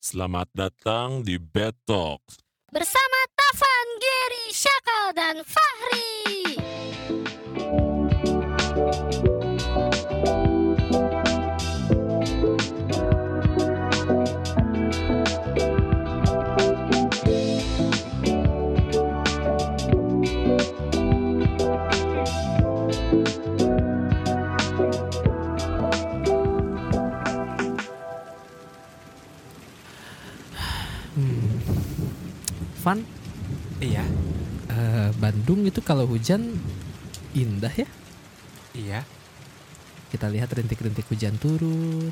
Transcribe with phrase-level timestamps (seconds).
[0.00, 2.40] Selamat datang di Bed Talks.
[2.72, 6.39] bersama Tavan, Gary, Syakal, dan Fahri.
[32.80, 33.04] Van,
[33.80, 34.04] Iya,
[34.68, 36.52] eh, Bandung itu kalau hujan
[37.32, 37.88] indah ya.
[38.76, 39.00] iya.
[40.10, 42.10] Kita lihat rintik-rintik hujan turun,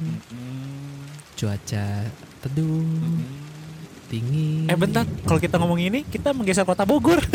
[1.34, 2.06] cuaca
[2.40, 2.86] teduh,
[4.08, 4.64] dingin.
[4.66, 7.20] Eh bentar, kalau kita ngomong ini, kita menggeser kota Bogor.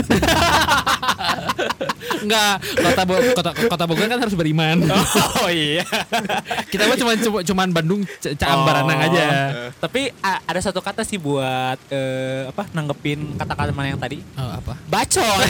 [2.24, 4.80] Enggak, kota, Bo- kota kota Bogor kan harus beriman.
[5.44, 5.84] oh iya.
[6.72, 8.88] Kita mah cuma cuma cuman Bandung C- Caam Oh.
[8.88, 9.28] Aja.
[9.76, 14.24] Tapi ada satu kata sih buat eh, apa nanggepin kata-kata mana yang tadi.
[14.34, 14.80] Oh, apa?
[14.88, 15.44] Bacot.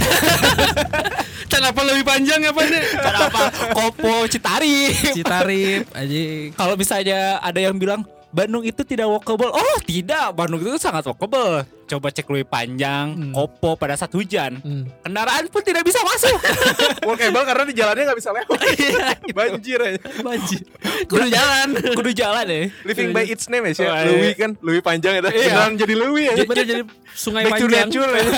[1.45, 2.83] Kenapa lebih panjang apa nih?
[2.89, 3.41] Kenapa?
[3.71, 4.89] Kopo Citari.
[5.13, 6.21] Citarip aja.
[6.58, 8.02] Kalau misalnya ada yang bilang
[8.34, 9.48] Bandung itu tidak walkable.
[9.48, 10.34] Oh, tidak.
[10.34, 11.62] Bandung itu sangat walkable.
[11.86, 13.30] Coba cek lebih panjang, Hmm.
[13.30, 14.58] Kopo pada saat hujan.
[14.58, 14.89] Hmm.
[15.06, 16.34] Kendaraan pun tidak bisa masuk.
[17.08, 18.58] Walkable karena di jalannya nggak bisa lewat.
[19.38, 20.00] Banjir aja.
[20.20, 20.61] Banjir.
[21.06, 21.67] Kudu jalan.
[21.94, 22.61] Kudu jalan ya.
[22.81, 23.86] Living by its name ya sih.
[23.86, 24.09] Oh, iya.
[24.09, 25.30] Louis kan, Louis panjang itu.
[25.30, 25.45] Iya.
[25.54, 26.34] Beneran jadi Louis ya.
[26.42, 27.86] Bener jadi sungai Back panjang.
[27.86, 28.23] nature ya.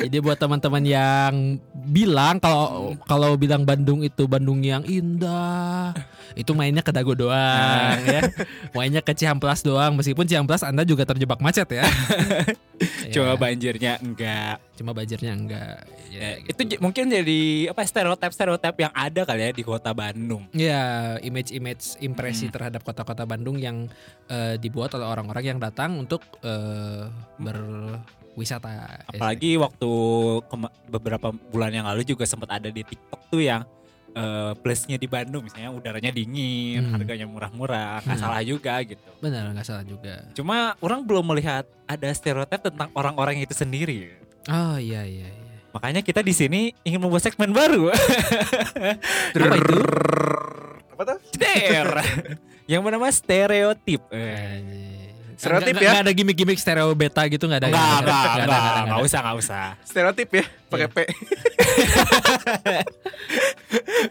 [0.00, 5.96] Jadi buat teman-teman yang bilang kalau kalau bilang Bandung itu Bandung yang indah,
[6.32, 8.20] itu mainnya ke Dago doang ya.
[8.70, 11.84] Mainnya ke Cihamplas doang meskipun Cihamplas Anda juga terjebak macet ya.
[13.12, 14.56] Coba Ya, banjirnya enggak.
[14.72, 15.84] cuma banjirnya enggak.
[16.08, 19.92] Ya, Ya, itu j- mungkin jadi apa stereotip stereotip yang ada kali ya di kota
[19.92, 20.48] Bandung.
[20.50, 22.54] Ya, image-image impresi Hmm.
[22.56, 23.86] terhadap kota-kota Bandung yang
[24.26, 27.06] eh, dibuat oleh orang-orang yang datang untuk eh,
[28.40, 29.04] berwisata.
[29.06, 29.90] Apalagi waktu
[30.48, 33.62] kema- beberapa bulan yang lalu juga sempat ada di TikTok tuh yang
[34.10, 36.98] eh, plusnya di Bandung misalnya udaranya dingin, Hmm.
[36.98, 38.24] harganya murah-murah, nggak Hmm.
[38.26, 39.06] salah juga gitu.
[39.22, 40.26] Benar, nggak salah juga.
[40.34, 44.10] Cuma orang belum melihat ada stereotip tentang orang-orang itu sendiri.
[44.50, 45.46] Oh iya iya iya.
[45.70, 47.94] Makanya kita di sini ingin membuat segmen baru.
[49.38, 49.78] Apa itu?
[50.90, 51.18] Apa tuh?
[51.30, 51.88] Ster.
[52.70, 54.02] yang bernama stereotip.
[54.10, 54.99] Eh.
[55.40, 55.96] Stereotip ya?
[55.96, 57.68] nggak ada gimmick-gimmick stereo beta gitu nggak ada.
[57.72, 59.00] Enggak, nggak ada, enggak, enggak, enggak nggak ada.
[59.08, 59.72] usah, enggak usah.
[59.88, 60.92] Stereotip ya, pakai Iya.
[60.92, 61.00] P.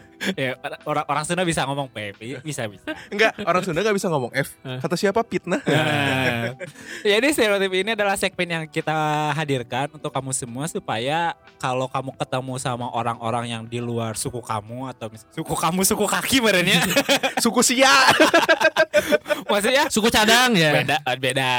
[0.36, 0.52] Ya,
[0.84, 2.92] orang orang Sunda bisa ngomong PP, bisa bisa.
[3.08, 4.52] Enggak, orang Sunda nggak bisa ngomong F.
[4.60, 5.24] Kata siapa?
[5.24, 5.64] Fitnah.
[5.64, 6.52] Nah,
[7.00, 12.54] Jadi stereotip ini adalah segmen yang kita hadirkan untuk kamu semua supaya kalau kamu ketemu
[12.60, 16.84] sama orang-orang yang di luar suku kamu atau suku kamu suku kaki merenya,
[17.44, 17.88] Suku Sia.
[19.50, 20.84] maksudnya Suku cadang ya.
[20.84, 21.54] beda beda.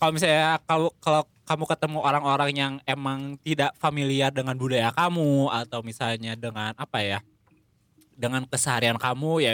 [0.00, 5.80] Kalau misalnya kalau kalau kamu ketemu orang-orang yang emang tidak familiar dengan budaya kamu atau
[5.84, 7.18] misalnya dengan apa ya
[8.16, 9.52] dengan keseharian kamu ya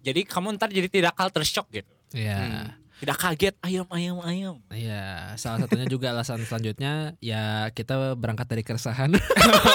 [0.00, 2.74] jadi kamu ntar jadi tidak culture shock gitu Iya.
[2.98, 8.60] tidak kaget ayam ayam ayam Iya, salah satunya juga alasan selanjutnya ya kita berangkat dari
[8.60, 9.16] keresahan.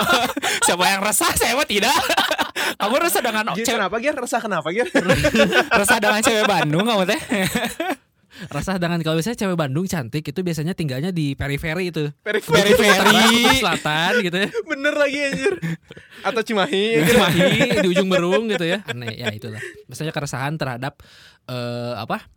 [0.66, 1.94] siapa yang resah saya mah tidak
[2.80, 4.16] kamu resah dengan cewek kenapa Gir?
[4.16, 4.88] Resah kenapa Gir?
[5.80, 7.22] resah dengan cewek Bandung kamu teh
[8.48, 12.12] Resah dengan kalau misalnya cewek Bandung cantik itu biasanya tinggalnya di periferi itu.
[12.20, 12.76] Periferi.
[12.76, 13.26] Periferi
[13.64, 14.50] selatan gitu ya.
[14.68, 15.54] Bener lagi anjir.
[16.22, 17.00] Atau Cimahi.
[17.00, 17.48] Di Cimahi,
[17.82, 18.84] di ujung Berung gitu ya.
[18.86, 19.60] Aneh ya itulah.
[19.88, 21.00] Misalnya keresahan terhadap
[21.48, 22.28] eh apa?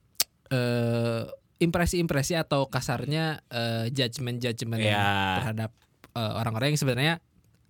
[0.48, 5.42] eh impresi-impresi atau kasarnya eh, judgement-judgement Ya.
[5.42, 5.70] terhadap
[6.14, 7.14] orang-orang yang sebenarnya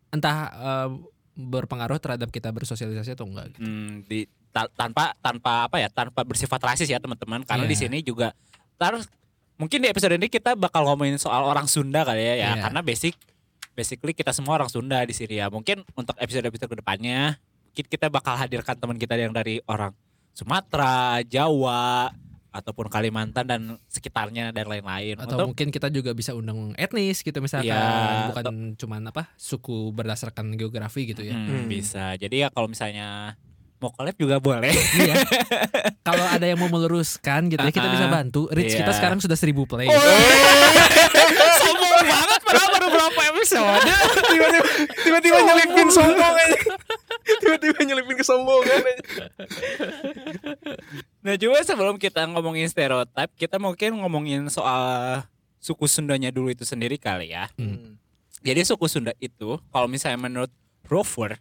[0.08, 0.88] entah eh,
[1.38, 3.64] berpengaruh terhadap kita bersosialisasi atau enggak gitu.
[3.64, 4.26] Hmm, di
[4.58, 7.70] ta- tanpa tanpa apa ya tanpa bersifat rasis ya teman-teman karena Iya.
[7.70, 8.34] di sini juga
[8.74, 9.06] terus
[9.54, 12.62] mungkin di episode ini kita bakal ngomongin soal orang Sunda kali ya, ya Iya.
[12.64, 13.14] karena basic
[13.72, 17.38] basically kita semua orang Sunda di sini ya mungkin untuk episode-episode ke depannya
[17.70, 19.94] kita bakal hadirkan teman kita yang dari orang
[20.32, 22.10] Sumatera Jawa
[22.48, 27.38] ataupun Kalimantan dan sekitarnya dan lain-lain Atau untuk mungkin kita juga bisa undang etnis gitu
[27.38, 31.34] misalkan Iya, bukan cuman apa suku berdasarkan geografi gitu ya.
[31.34, 31.66] Hmm, Hmm.
[31.66, 33.38] bisa jadi ya kalau misalnya
[33.78, 35.14] mau collab juga boleh Iya.
[36.08, 38.50] Kalau ada yang mau meluruskan gitu ya kita bisa bantu.
[38.50, 38.82] Reach iya.
[38.82, 39.88] kita sekarang sudah 1000 play.
[41.62, 43.82] sombong banget padahal baru berapa episode
[44.28, 44.70] Tiba-tiba
[45.04, 46.58] tiba-tiba nyelipin sombong aja.
[47.38, 49.24] Tiba-tiba nyelipin kesombongan aja.
[51.22, 55.22] Nah juga sebelum kita ngomongin stereotip, kita mungkin ngomongin soal
[55.60, 57.50] suku Sundanya dulu itu sendiri kali ya.
[57.60, 58.00] Hmm.
[58.40, 60.52] Jadi suku Sunda itu, kalau misalnya menurut
[60.86, 61.36] Rover,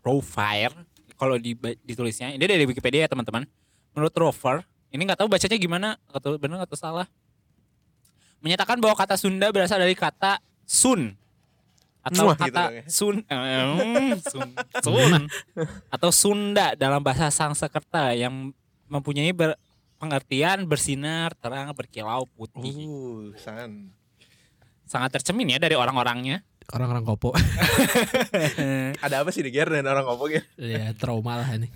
[0.00, 0.72] Rover,
[1.16, 3.48] kalau di, ditulisnya, ini dari Wikipedia ya teman-teman.
[3.96, 7.08] Menurut Rover, ini nggak tahu bacanya gimana atau benar atau salah.
[8.44, 11.16] Menyatakan bahwa kata Sunda berasal dari kata sun
[12.06, 12.82] atau Muah gitu kata ya.
[12.86, 14.48] sun, eh, sun,
[14.86, 15.22] sun
[15.90, 18.54] atau Sunda dalam bahasa Sanskerta yang
[18.86, 19.58] mempunyai ber-
[19.98, 22.86] pengertian bersinar, terang, berkilau, putih.
[22.86, 23.90] Uh, san.
[24.86, 26.46] Sangat tercemin ya dari orang-orangnya.
[26.74, 27.30] Orang-orang kopo.
[29.04, 30.42] Ada apa sih di Ger dan orang ngomong ya?
[30.58, 31.70] ya trauma lah ini.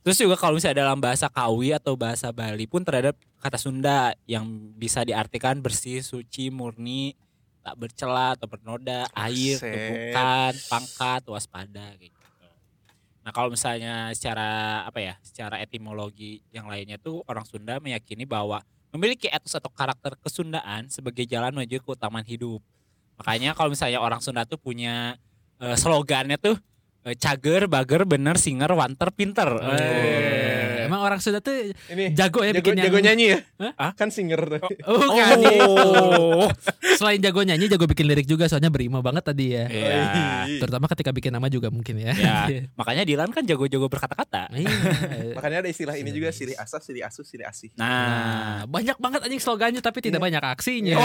[0.00, 4.48] Terus juga kalau misalnya dalam bahasa Kawi atau bahasa Bali pun terhadap kata Sunda yang
[4.74, 7.14] bisa diartikan bersih, suci, murni,
[7.60, 12.16] tak bercela atau bernoda, air, tumpukan, pangkat, waspada gitu.
[13.20, 18.64] Nah, kalau misalnya secara apa ya, secara etimologi yang lainnya tuh orang Sunda meyakini bahwa
[18.90, 22.64] memiliki etos atau karakter kesundaan sebagai jalan menuju keutamaan hidup.
[23.20, 25.20] Makanya kalau misalnya orang Sunda tuh punya
[25.60, 26.56] eh, slogannya tuh
[27.04, 29.60] eh, cager, bager, bener, singer, wanter, pinter.
[29.60, 30.59] Eh.
[30.90, 31.54] Emang orang Sunda tuh
[31.86, 33.38] Ini jago ya jago, bikin yang jago nyanyi ya?
[33.78, 33.94] Hah?
[33.94, 34.42] Kan singer.
[34.90, 35.38] Oh, bukan.
[35.62, 36.50] Oh.
[36.98, 39.70] Selain jago nyanyi, jago bikin lirik juga soalnya berima banget tadi ya.
[39.70, 40.58] Iya.
[40.58, 42.10] Terutama ketika bikin nama juga mungkin ya.
[42.18, 42.38] Ya,
[42.78, 44.50] makanya Dilan kan jago-jago berkata-kata.
[44.50, 44.66] Iya.
[45.38, 47.70] Makanya ada istilah ini juga silih asas, silih asus, silih asih.
[47.78, 50.26] Nah, Nah, banyak banget anjing slogannya tapi tidak Iya.
[50.26, 50.98] banyak aksinya.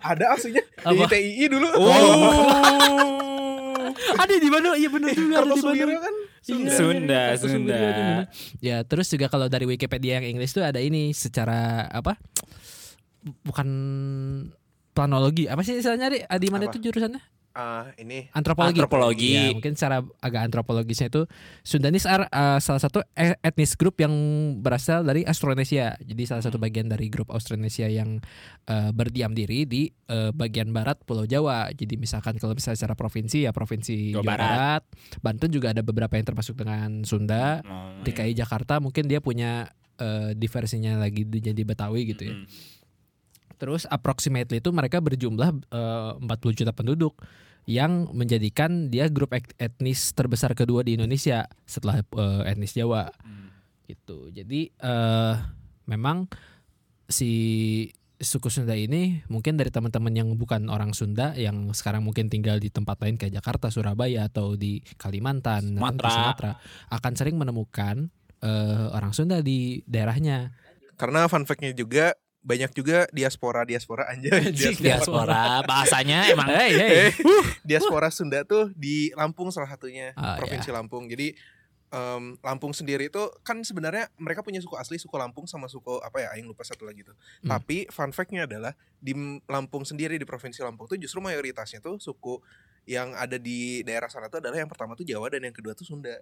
[0.00, 1.04] Ada aslinya di?
[1.10, 1.66] TII dulu.
[1.76, 3.26] oh,
[3.96, 4.76] ada di mana?
[4.76, 5.98] Iya benar juga ada di Mana.
[5.98, 6.14] kan
[6.46, 7.74] Iya, Sunda, Sunda.
[7.74, 8.22] di mana.
[8.62, 12.14] Ya, terus juga kalau dari Wikipedia yang Inggris tuh ada ini secara apa?
[13.42, 13.66] Bukan
[14.94, 15.50] planologi.
[15.50, 16.22] Apa sih istilahnya Ri?
[16.22, 17.18] Ah, Di mana itu jurusannya?
[17.56, 18.76] Ah, ini Antropologi.
[18.76, 19.32] Antropologi.
[19.32, 21.24] Ya, mungkin secara agak antropologisnya itu
[21.64, 24.12] Sundanis are uh, salah satu e- etnis grup yang
[24.60, 25.96] berasal dari Austronesia.
[26.04, 28.20] Jadi salah satu bagian dari grup Austronesia yang
[28.68, 31.72] uh, berdiam diri di uh, bagian barat Pulau Jawa.
[31.72, 34.44] Jadi misalkan kalau misalnya secara provinsi ya provinsi Jawa Jawa, Barat.
[34.44, 34.82] Barat.
[35.24, 37.64] Banten juga ada beberapa yang termasuk dengan Sunda.
[37.64, 42.36] Oh, DKI Jakarta mungkin dia punya uh, diversinya lagi di- jadi Betawi gitu ya.
[42.36, 42.46] Mm.
[43.56, 47.16] Terus approximately itu mereka berjumlah eh, 40 juta penduduk
[47.64, 53.50] yang menjadikan dia grup et- etnis terbesar kedua di Indonesia setelah eh, etnis Jawa Hmm.
[53.86, 54.30] gitu.
[54.30, 55.34] Jadi eh
[55.84, 56.26] memang
[57.06, 57.30] si
[58.16, 62.72] suku Sunda ini mungkin dari teman-teman yang bukan orang Sunda yang sekarang mungkin tinggal di
[62.72, 66.10] tempat lain kayak Jakarta, Surabaya atau di Kalimantan, Sumatera.
[66.10, 66.52] Sumatera
[66.88, 68.08] akan sering menemukan
[68.40, 70.52] eh, orang Sunda di daerahnya.
[70.96, 77.06] karena fun fact-nya juga banyak juga diaspora diaspora anjay diaspora, Diaspora bahasanya emang Hey, hey.
[77.60, 81.34] diaspora Sunda tuh di Lampung salah satunya Ah, provinsi Lampung jadi
[81.88, 86.18] em, Lampung sendiri itu kan sebenarnya mereka punya suku asli suku Lampung sama suku apa
[86.20, 87.50] ya Aing lupa satu lagi tuh Hmm.
[87.52, 89.10] tapi fun fact-nya adalah di
[89.44, 92.38] Lampung sendiri di provinsi Lampung tuh justru mayoritasnya tuh suku
[92.86, 95.82] yang ada di daerah sana tuh adalah yang pertama tuh Jawa dan yang kedua tuh
[95.82, 96.14] Sunda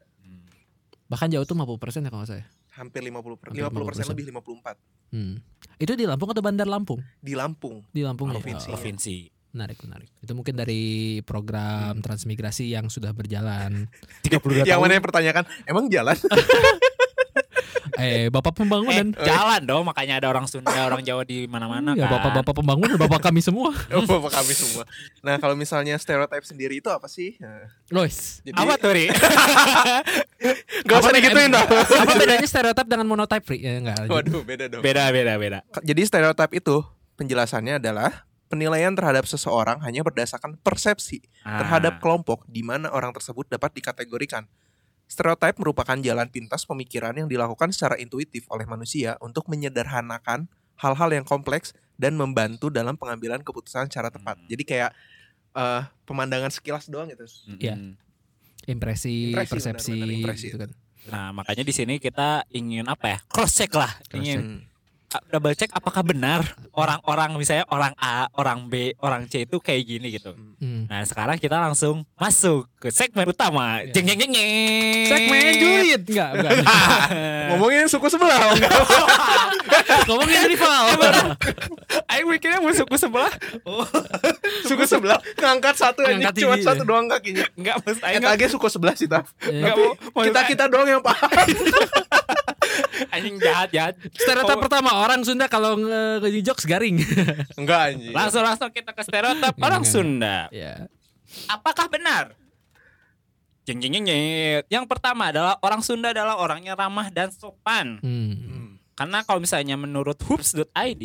[1.05, 1.69] Bahkan Jawa tuh 50%
[2.01, 2.41] ya kalau nggak salah.
[2.41, 2.47] ya?
[2.75, 4.13] Hampir 50 per, Hampir 50 persen 50%.
[4.13, 4.77] lebih 54
[5.09, 5.39] Hmm.
[5.77, 6.99] Itu di Lampung atau Bandar Lampung?
[7.17, 8.35] di Lampung Di Lampung ya?
[8.35, 8.67] Provinsi.
[8.67, 9.17] Oh, provinsi.
[9.51, 10.11] menarik, menarik.
[10.19, 10.83] Itu mungkin dari
[11.23, 13.87] program transmigrasi yang sudah berjalan.
[14.27, 14.83] 32 yang tahun.
[14.83, 16.19] mana yang pertanyakan emang jalan
[17.97, 19.07] eh, Bapak Eh, Pembangunan.
[19.17, 22.19] jalan dong makanya ada orang Sunda, orang Jawa di mana-mana ya, kan.
[22.19, 23.71] Bapak-bapak Pembangunan, Bapak kami semua.
[23.95, 24.85] Oh, bapak kami semua.
[25.21, 27.39] Nah, kalau misalnya stereotip sendiri itu apa sih?
[27.39, 28.43] Nah, Lois.
[28.43, 29.07] jadi Apa tuh, Ri?
[30.87, 31.65] Gak usah digituin dong.
[31.65, 33.61] Apa bedanya stereotip dengan monotype free?
[33.61, 34.07] Ya, enggak.
[34.07, 34.83] Waduh, beda dong.
[34.83, 35.59] beda, beda, beda.
[35.81, 36.83] Jadi stereotip itu
[37.15, 41.59] penjelasannya adalah penilaian terhadap seseorang hanya berdasarkan persepsi Ah.
[41.59, 44.47] terhadap kelompok di mana orang tersebut dapat dikategorikan.
[45.15, 51.23] Stereotip merupakan jalan pintas pemikiran yang dilakukan secara intuitif oleh manusia untuk menyederhanakan hal-hal yang
[51.23, 54.43] kompleks dan membantu dalam pengambilan keputusan secara tepat.
[54.43, 54.51] Hmm.
[54.51, 54.91] Jadi kayak
[55.55, 57.23] eh, pemandangan sekilas doang gitu.
[57.63, 57.79] Iya.
[57.79, 57.95] Mm-mm.
[58.67, 60.71] Impresi, Impresi, persepsi benar-benar impresi gitu kan.
[61.05, 63.19] Nah, makanya di sini kita ingin apa ya?
[63.29, 63.93] Cross check lah.
[64.17, 64.59] Ingin Hmm.
[64.59, 64.74] uh,
[65.25, 66.41] double check apakah benar
[66.73, 70.35] orang-orang misalnya orang A, orang B, orang C itu kayak gini gitu.
[70.59, 70.87] Hmm.
[70.87, 73.81] Nah, sekarang kita langsung masuk ke segmen utama.
[73.81, 73.93] Iya.
[73.93, 74.51] Jeng jeng jeng jeng.
[75.07, 76.53] Segmen julid enggak, enggak.
[77.51, 78.73] Ngomongin suku sebelah, oh, enggak?
[80.05, 80.85] Ngomongin rival.
[82.11, 83.33] Ayo mikirnya mau suku sebelah.
[84.63, 87.45] suku sebelah ngangkat satu aja Ngangkat cuma satu doang kakinya.
[87.55, 87.99] Enggak, Mas.
[88.01, 89.31] Ayo enggak lagi suku sebelah sih, Taf.
[89.43, 89.95] Eh, mau.
[90.11, 91.31] mau- Kita kita doang yang paham.
[93.15, 93.95] Anjing jahat jahat.
[94.15, 97.01] Stereotip Oh, pertama orang Sunda kalau nge jokes garing.
[97.61, 98.15] Enggak anjing.
[98.15, 100.37] Langsung langsung kita ke stereotip Nggak, orang nggak, Sunda.
[100.51, 100.87] ya.
[101.51, 102.35] Apakah benar?
[103.65, 104.21] Jeng jeng jeng jeng.
[104.69, 107.99] Yang pertama adalah orang Sunda adalah orangnya ramah dan sopan.
[108.05, 108.35] Hmm.
[108.37, 108.69] Hmm.
[108.95, 111.03] Karena kalau misalnya menurut hoops.id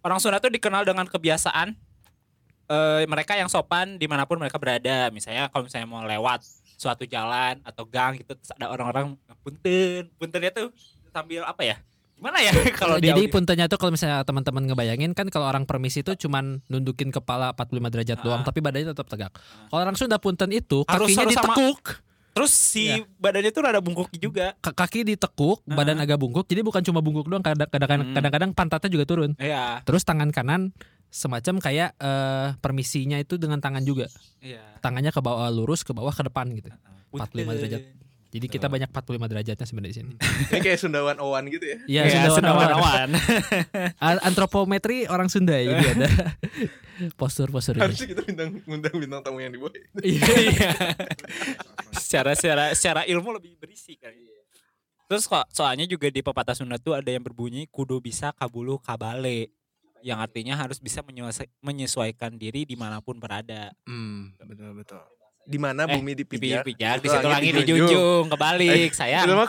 [0.00, 1.74] orang Sunda tuh dikenal dengan kebiasaan
[2.64, 5.10] eh, mereka yang sopan di mana pun mereka berada.
[5.10, 6.40] Misalnya kalau misalnya mau lewat
[6.76, 10.68] suatu jalan atau gang gitu terus ada orang-orang punten puntennya tuh
[11.08, 11.76] sambil apa ya
[12.14, 16.00] gimana ya kalau di jadi puntennya tuh kalau misalnya teman-teman ngebayangin kan kalau orang permisi
[16.00, 18.46] itu cuman nundukin kepala 45 derajat doang Ah.
[18.46, 19.32] tapi badannya tetap tegak.
[19.66, 21.80] Kalau orang Sunda punten itu Harus- kakinya harus sama- ditekuk,
[22.32, 23.06] terus si Iya.
[23.14, 25.74] badannya tuh rada bungkuk juga K- kaki ditekuk, Ah.
[25.74, 26.44] badan agak bungkuk.
[26.44, 28.56] Jadi bukan cuma bungkuk doang, kadang- kadang-kadang Hmm.
[28.56, 29.30] pantatnya juga turun.
[29.36, 30.70] iya Terus tangan kanan
[31.14, 34.10] semacam kayak eh, permisinya itu dengan tangan juga.
[34.42, 36.74] iya Tangannya ke bawah lurus ke bawah ke depan gitu.
[37.14, 37.30] Punten.
[37.46, 37.82] 45 derajat.
[38.34, 40.12] Jadi kita banyak 45 derajatnya sebenarnya di sini.
[40.50, 41.78] Ini kayak Sundawan Owan gitu ya.
[41.86, 42.82] Iya, Sunda Sundawan Awan.
[42.82, 43.10] awan.
[44.02, 46.08] A- Antropometri orang Sunda ya, jadi ada
[47.14, 47.86] postur-postur ini.
[47.86, 49.70] Harusnya kita bintang undang bintang tamu yang di bawah.
[50.02, 50.26] Iya.
[50.50, 50.70] Iya.
[51.94, 54.10] secara secara secara ilmu lebih berisi kan.
[55.06, 59.54] Terus kok soalnya juga di pepatah Sunda tuh ada yang berbunyi kudu bisa kabulu kabale
[60.04, 63.72] yang artinya harus bisa menyesuai- menyesuaikan diri di mana pun berada.
[63.82, 65.00] Hmm, betul betul.
[65.44, 69.24] Di mana Eh, bumi Dipijak, dipijak, di situ langit dijunjung, kebalik, sayang.
[69.24, 69.48] Itu mah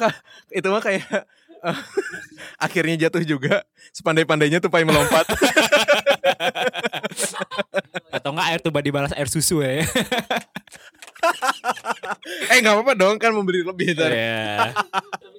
[0.50, 1.04] itu mah kayak
[1.62, 1.78] eh,
[2.58, 5.28] akhirnya jatuh juga sepandai-pandainya tupai melompat.
[8.12, 9.84] Atau enggak air tuba dibalas air susu ya.
[12.48, 14.16] eh nggak apa-apa dong kan memberi lebih dari.
[14.16, 14.72] Iya.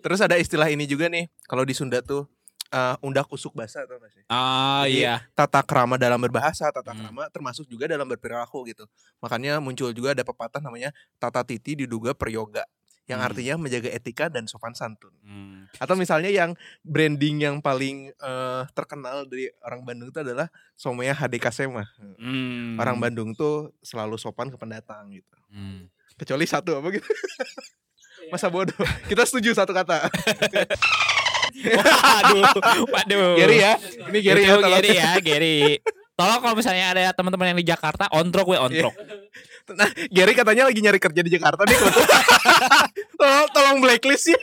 [0.00, 2.28] Terus ada istilah ini juga nih kalau di Sunda tuh
[2.72, 4.22] eh, undak usuk basa atau sih?
[4.26, 5.22] Oh Jadi, iya.
[5.32, 7.10] Tata krama dalam berbahasa, tata Hmm.
[7.10, 8.84] krama termasuk juga dalam berperilaku gitu.
[9.18, 12.66] Makanya muncul juga ada pepatah namanya tata titi diduga peryoga
[13.06, 13.28] yang Hmm.
[13.30, 15.14] artinya menjaga etika dan sopan santun.
[15.22, 15.70] Hmm.
[15.78, 21.46] Atau misalnya yang branding yang paling eh, terkenal dari orang Bandung itu adalah Somea HDK
[21.54, 21.86] Sema.
[22.18, 22.74] Hmm.
[22.76, 25.38] Orang Bandung tuh selalu sopan ke pendatang gitu.
[25.54, 25.86] Hmm.
[26.18, 27.06] Kecuali satu apa gitu.
[28.26, 28.74] Masa bodoh.
[29.06, 30.02] Kita setuju satu kata.
[31.54, 32.42] Waduh,
[32.88, 33.34] waduh.
[33.38, 33.72] Gary ya.
[34.10, 34.54] Ini Gary ya.
[34.58, 35.58] Gary ya, Gary.
[36.16, 38.96] Tolong kalau misalnya ada teman-teman yang di Jakarta, ontrok we ontrok.
[39.66, 41.76] Nah, Gary katanya lagi nyari kerja di Jakarta nih.
[41.76, 42.22] kebetulan.
[43.20, 44.40] tolong, tolong blacklist ya.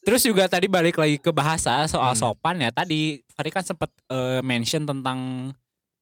[0.00, 2.20] Terus juga tadi balik lagi ke bahasa soal Hmm.
[2.34, 2.72] sopan ya.
[2.72, 5.52] Tadi tadi kan sempat eh, mention tentang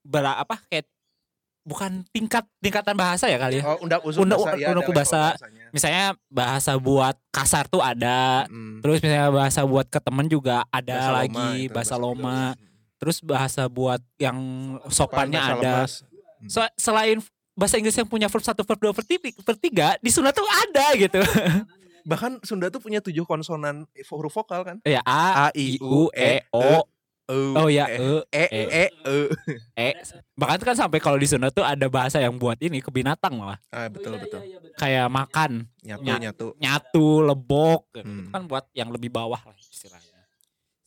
[0.01, 0.87] ber apa kayak
[1.69, 3.65] bukan tingkat tingkatan bahasa ya kali ya.
[3.69, 4.57] Oh, undak usuk Undak- bahasa.
[4.57, 5.21] ya, level bahasa.
[5.69, 8.49] Misalnya bahasa buat kasar tuh ada.
[8.49, 8.81] Hmm.
[8.81, 12.05] Terus misalnya bahasa buat ke temen juga ada Bahasa loma lagi itu, bahasa Kidul.
[12.09, 12.39] loma.
[12.97, 14.39] Terus bahasa buat yang
[14.89, 15.75] sopannya Bahasa ada.
[15.77, 15.93] lemas.
[16.47, 17.21] So- selain
[17.53, 20.47] bahasa Inggris yang punya verb 1, verb 2, verb 3, verb 3 di Sunda tuh
[20.47, 21.21] ada gitu.
[22.03, 24.77] Bahkan Sunda tuh punya tujuh konsonan huruf vokal kan?
[24.81, 26.87] ya A, A, I, I, U, E, O,
[27.29, 29.19] E, oh ya, E, E, E, E, E.
[29.77, 29.89] E.
[30.33, 33.61] Bahkan kan sampai kalau di Sunda tuh ada bahasa yang buat ini ke binatang malah.
[33.69, 34.41] Ah, betul betul.
[34.75, 36.47] Kayak makan, Nyatu Nya- nyatu.
[36.57, 37.85] nyatu, lebok.
[37.93, 38.01] gitu.
[38.01, 38.25] Hmm.
[38.25, 40.25] Itu kan buat yang lebih bawah lah istilahnya.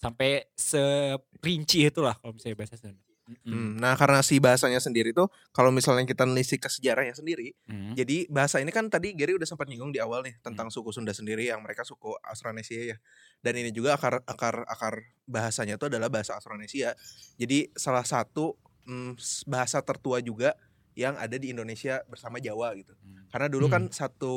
[0.01, 2.97] Sampai seperinci itulah kalau misalnya bahasa Sunda.
[3.41, 7.93] Hmm, Nah karena si bahasanya sendiri tuh kalau misalnya kita nelisik ke sejarahnya sendiri, Hmm.
[7.93, 11.11] jadi bahasa ini kan tadi Gary udah sempat nyinggung di awal nih tentang suku Sunda
[11.11, 12.97] sendiri yang mereka suku Austronesia ya.
[13.39, 14.95] Dan ini juga akar akar akar
[15.25, 16.93] bahasanya tuh adalah bahasa Austronesia.
[17.35, 20.53] Jadi salah satu mm, bahasa tertua juga
[20.91, 22.91] yang ada di Indonesia bersama Jawa gitu.
[22.91, 23.23] Hmm.
[23.31, 23.95] Karena dulu kan Hmm.
[23.95, 24.33] satu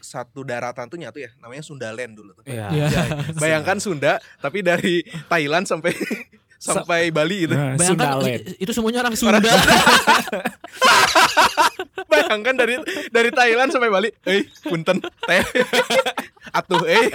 [0.00, 2.48] satu daratan tuh nyatu ya, namanya Sundaland dulu tuh.
[2.48, 2.72] Iya.
[2.72, 2.88] Iya.
[3.42, 5.92] Bayangkan Sunda tapi dari Thailand sampai
[6.58, 7.54] sampai Bali gitu.
[7.54, 8.18] Nah, Bayangkan
[8.58, 9.38] itu semuanya orang Sunda.
[12.10, 12.74] Bayangkan dari
[13.14, 14.10] dari Thailand sampai Bali.
[14.26, 15.42] Eh, punten teh.
[16.50, 17.14] Atuh eh.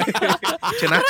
[0.79, 1.03] Cenah.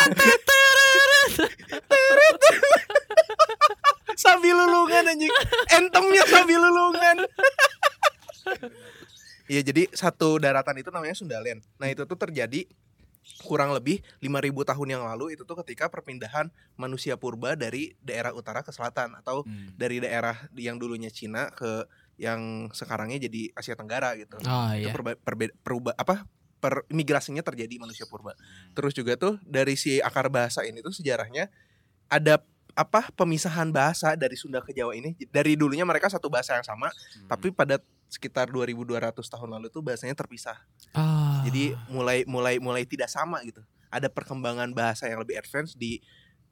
[4.18, 5.32] Sabi lulungan anjing.
[5.78, 7.18] Entemnya sabi lulungan.
[9.46, 11.62] Iya, jadi satu daratan itu namanya Sundaland.
[11.78, 12.64] Nah, itu tuh terjadi
[13.40, 14.30] kurang lebih 5000
[14.66, 19.44] tahun yang lalu itu tuh ketika perpindahan manusia purba dari daerah utara ke selatan atau
[19.44, 19.72] Hmm.
[19.74, 24.38] dari daerah yang dulunya Cina ke yang sekarangnya jadi Asia Tenggara gitu.
[24.40, 24.94] Oh Itu iya.
[24.94, 26.28] perba, perbe- peruba- apa
[26.58, 28.36] per migrasinya terjadi manusia purba.
[28.72, 31.52] Terus juga tuh dari si akar bahasa ini tuh sejarahnya
[32.08, 32.40] ada
[32.74, 36.90] apa pemisahan bahasa dari Sunda ke Jawa ini dari dulunya mereka satu bahasa yang sama
[36.90, 37.28] Hmm.
[37.28, 37.78] tapi pada
[38.08, 38.94] sekitar 2200
[39.28, 40.58] tahun lalu tuh bahasanya terpisah.
[40.92, 41.23] Ah.
[41.44, 43.62] Jadi mulai mulai mulai tidak sama gitu.
[43.94, 46.02] Ada perkembangan bahasa yang lebih advance di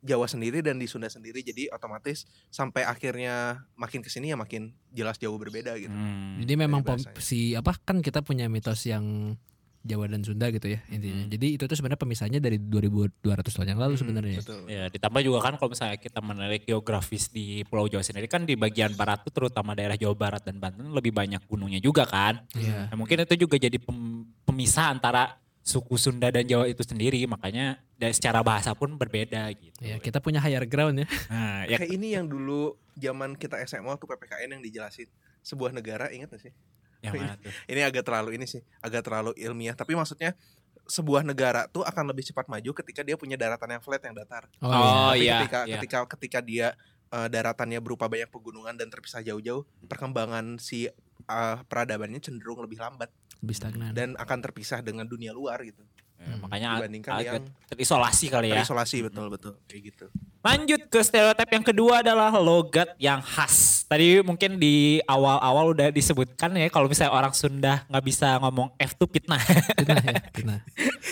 [0.01, 1.45] Jawa sendiri dan di Sunda sendiri.
[1.45, 5.93] Jadi otomatis sampai akhirnya makin ke sini ya makin jelas jauh berbeda gitu.
[5.93, 6.41] Hmm.
[6.41, 6.81] Jadi memang
[7.21, 9.37] si apa kan kita punya mitos yang
[9.81, 11.25] Jawa dan Sunda gitu ya intinya.
[11.25, 11.31] Hmm.
[11.33, 13.17] Jadi itu tuh sebenarnya pemisahnya dari 2200
[13.49, 14.37] tahun yang lalu Hmm, sebenarnya.
[14.45, 14.59] Betul.
[14.69, 18.53] Ya, ditambah juga kan kalau misalnya kita menelik geografis di Pulau Jawa sendiri kan di
[18.53, 22.45] bagian barat tuh terutama daerah Jawa Barat dan Banten lebih banyak gunungnya juga kan.
[22.53, 22.93] Iya.
[22.93, 27.77] Nah, mungkin itu juga jadi pem- pemisah antara suku Sunda dan Jawa itu sendiri makanya
[27.93, 29.77] dari secara bahasa pun berbeda gitu.
[29.81, 31.07] Ya, kita punya higher ground ya.
[31.33, 35.09] Nah, ya Kayak ini yang dulu zaman kita SMA waktu PPKN yang dijelasin
[35.41, 36.53] sebuah negara ingat gak sih?
[37.01, 37.51] Yang mana tuh?
[37.67, 39.73] ini agak terlalu ini sih, agak terlalu ilmiah.
[39.73, 40.37] Tapi maksudnya
[40.85, 44.49] sebuah negara tuh akan lebih cepat maju ketika dia punya daratan yang flat yang datar.
[44.59, 45.75] Oh, Oh, Tapi iya, ketika iya.
[45.79, 46.67] ketika ketika dia
[47.09, 53.07] eh, daratannya berupa banyak pegunungan dan terpisah jauh-jauh, perkembangan si eh, peradabannya cenderung lebih lambat
[53.41, 53.91] lebih stagnan.
[53.97, 55.81] dan akan terpisah dengan dunia luar gitu.
[56.21, 56.45] Ya, Hmm.
[56.45, 58.61] makanya Dibandingkan agak yang terisolasi kali ya.
[58.61, 60.05] terisolasi betul betul kayak gitu.
[60.41, 63.85] Lanjut ke stereotip yang kedua adalah logat yang khas.
[63.85, 68.93] Tadi mungkin di awal-awal udah disebutkan ya kalau misalnya orang Sunda nggak bisa ngomong F
[68.95, 69.41] tuh fitnah.
[69.73, 70.59] Fitnah ya, fitnah.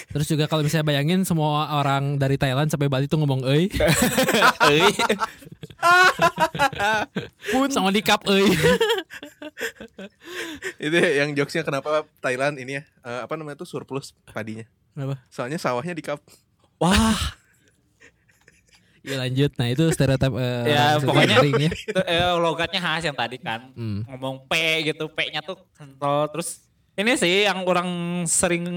[0.10, 3.66] Terus juga kalau misalnya bayangin semua orang dari Thailand sampai Bali tuh ngomong euy,
[4.70, 4.94] Euy.
[7.74, 8.50] sama di cup euy.
[10.80, 14.66] Itu yang jokesnya kenapa Thailand ini ya eh, apa namanya tuh surplus padinya.
[14.92, 15.16] Kenapa?
[15.28, 16.20] Soalnya sawahnya di kap.
[16.78, 17.18] Wah,
[19.00, 19.56] Ya lanjut.
[19.56, 21.72] Nah, itu stereotip eh, Ya, pokoknya- ya.
[21.88, 23.72] itu, eh, logatnya khas yang tadi kan.
[23.72, 24.04] Hmm.
[24.06, 24.54] Ngomong P
[24.86, 26.28] gitu, P-nya tuh kental.
[26.30, 27.88] Terus ini sih yang orang
[28.28, 28.68] sering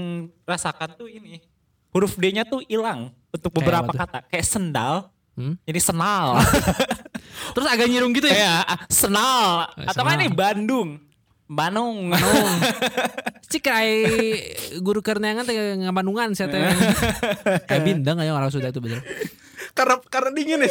[0.41, 1.43] rasakan tuh ini.
[1.91, 3.99] Huruf D-nya tuh hilang untuk Kayak beberapa apa tuh?
[3.99, 4.19] kata.
[4.31, 4.95] Kayak sendal.
[5.35, 5.53] Hmm?
[5.61, 6.25] Jadi senal.
[7.53, 8.63] Terus agak nyirung gitu ya.
[8.63, 9.69] ya, senal.
[9.75, 11.03] Eh, Atau kan nih Bandung.
[11.53, 12.11] Bandung.
[13.53, 15.55] Cik kayak guru kerenangan teh
[15.85, 16.61] ngabandungan saya teh.
[17.69, 19.05] Kayak bindang kayak orang Sunda itu bener.
[19.73, 20.69] Karena karena dingin ya.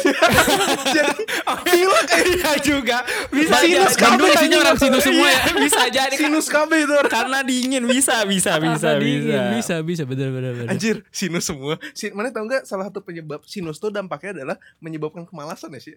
[0.95, 1.23] Jadi
[1.67, 2.97] gila kayak Iya juga.
[3.27, 4.03] Bisa Sinus jadi.
[4.07, 5.35] Bandung isinya orang sinus semua ya.
[5.43, 6.15] Iya, bisa jadi.
[6.15, 6.95] sinus KB itu.
[7.11, 9.41] Karena dingin bisa bisa bisa bisa.
[9.51, 10.71] bisa bisa bener bener bener.
[10.71, 11.75] Anjir, sinus semua.
[11.91, 15.95] Si, mana tahu nggak salah satu penyebab sinus tuh dampaknya adalah menyebabkan kemalasan ya sih.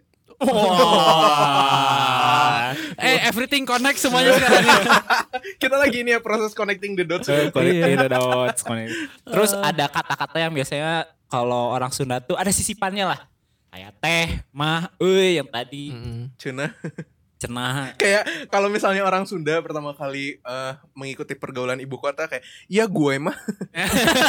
[1.47, 2.75] Wah.
[2.99, 4.65] Eh everything connect semuanya sekarang.
[4.65, 4.79] ya.
[5.63, 7.29] Kita lagi ini ya proses connecting the dots.
[7.29, 8.03] Eh, connecting Iya.
[8.03, 8.91] the dots, connect.
[9.23, 13.21] Terus ada kata-kata yang biasanya kalau orang Sunda tuh ada sisipannya lah.
[13.71, 15.93] Kayak teh, mah, euy yang tadi.
[16.41, 16.73] Cuna.
[17.37, 17.93] cenah.
[18.01, 23.15] kayak kalau misalnya orang Sunda pertama kali eh, mengikuti pergaulan ibu kota kayak, ya gue
[23.21, 23.37] mah,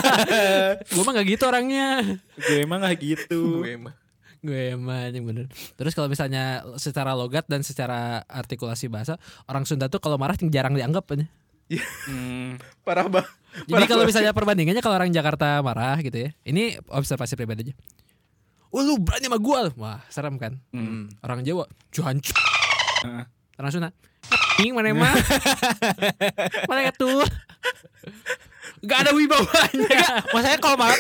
[0.92, 2.20] Gue mah gak gitu orangnya.
[2.36, 3.64] Gue emang gak gitu.
[3.64, 3.96] gue mah.
[4.44, 5.46] Gue emang anjing bener.
[5.80, 9.16] Terus kalau misalnya secara logat dan secara artikulasi bahasa,
[9.48, 11.08] orang Sunda tuh kalau marah jarang dianggap.
[11.16, 11.26] ya.
[12.08, 12.56] Hmm.
[12.88, 13.32] Parah banget.
[13.68, 16.30] Jadi kalau misalnya perbandingannya kalau orang Jakarta marah gitu ya.
[16.48, 17.74] Ini observasi pribadi aja.
[18.72, 19.72] Wah lu berani sama gua.
[19.76, 20.60] Wah serem kan.
[20.72, 21.12] Hmm.
[21.24, 21.66] Orang Jawa.
[21.92, 23.24] Heeh.
[23.58, 23.90] Orang Sunda.
[24.62, 25.14] Ing mana emang?
[26.70, 27.26] mana tuh?
[28.86, 30.22] Gak ada wibawanya.
[30.30, 30.98] Maksudnya kalau marah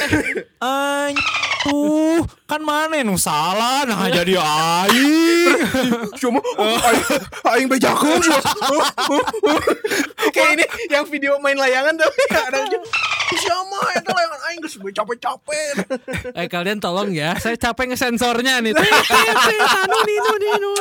[0.61, 1.17] "Anj,
[1.63, 5.57] tuh kan mana nu salah nah jadi aing.
[6.19, 7.03] Cuma aing,
[7.45, 7.67] aing.
[10.35, 12.59] Kayak ini yang video main layangan tapi ada.
[13.27, 15.73] Siapa itu layangan aing geus capek-capek.
[16.39, 18.71] Eh kalian tolong ya, saya capek ngesensornya nih.
[18.71, 20.71] Anu, ninu, ninu.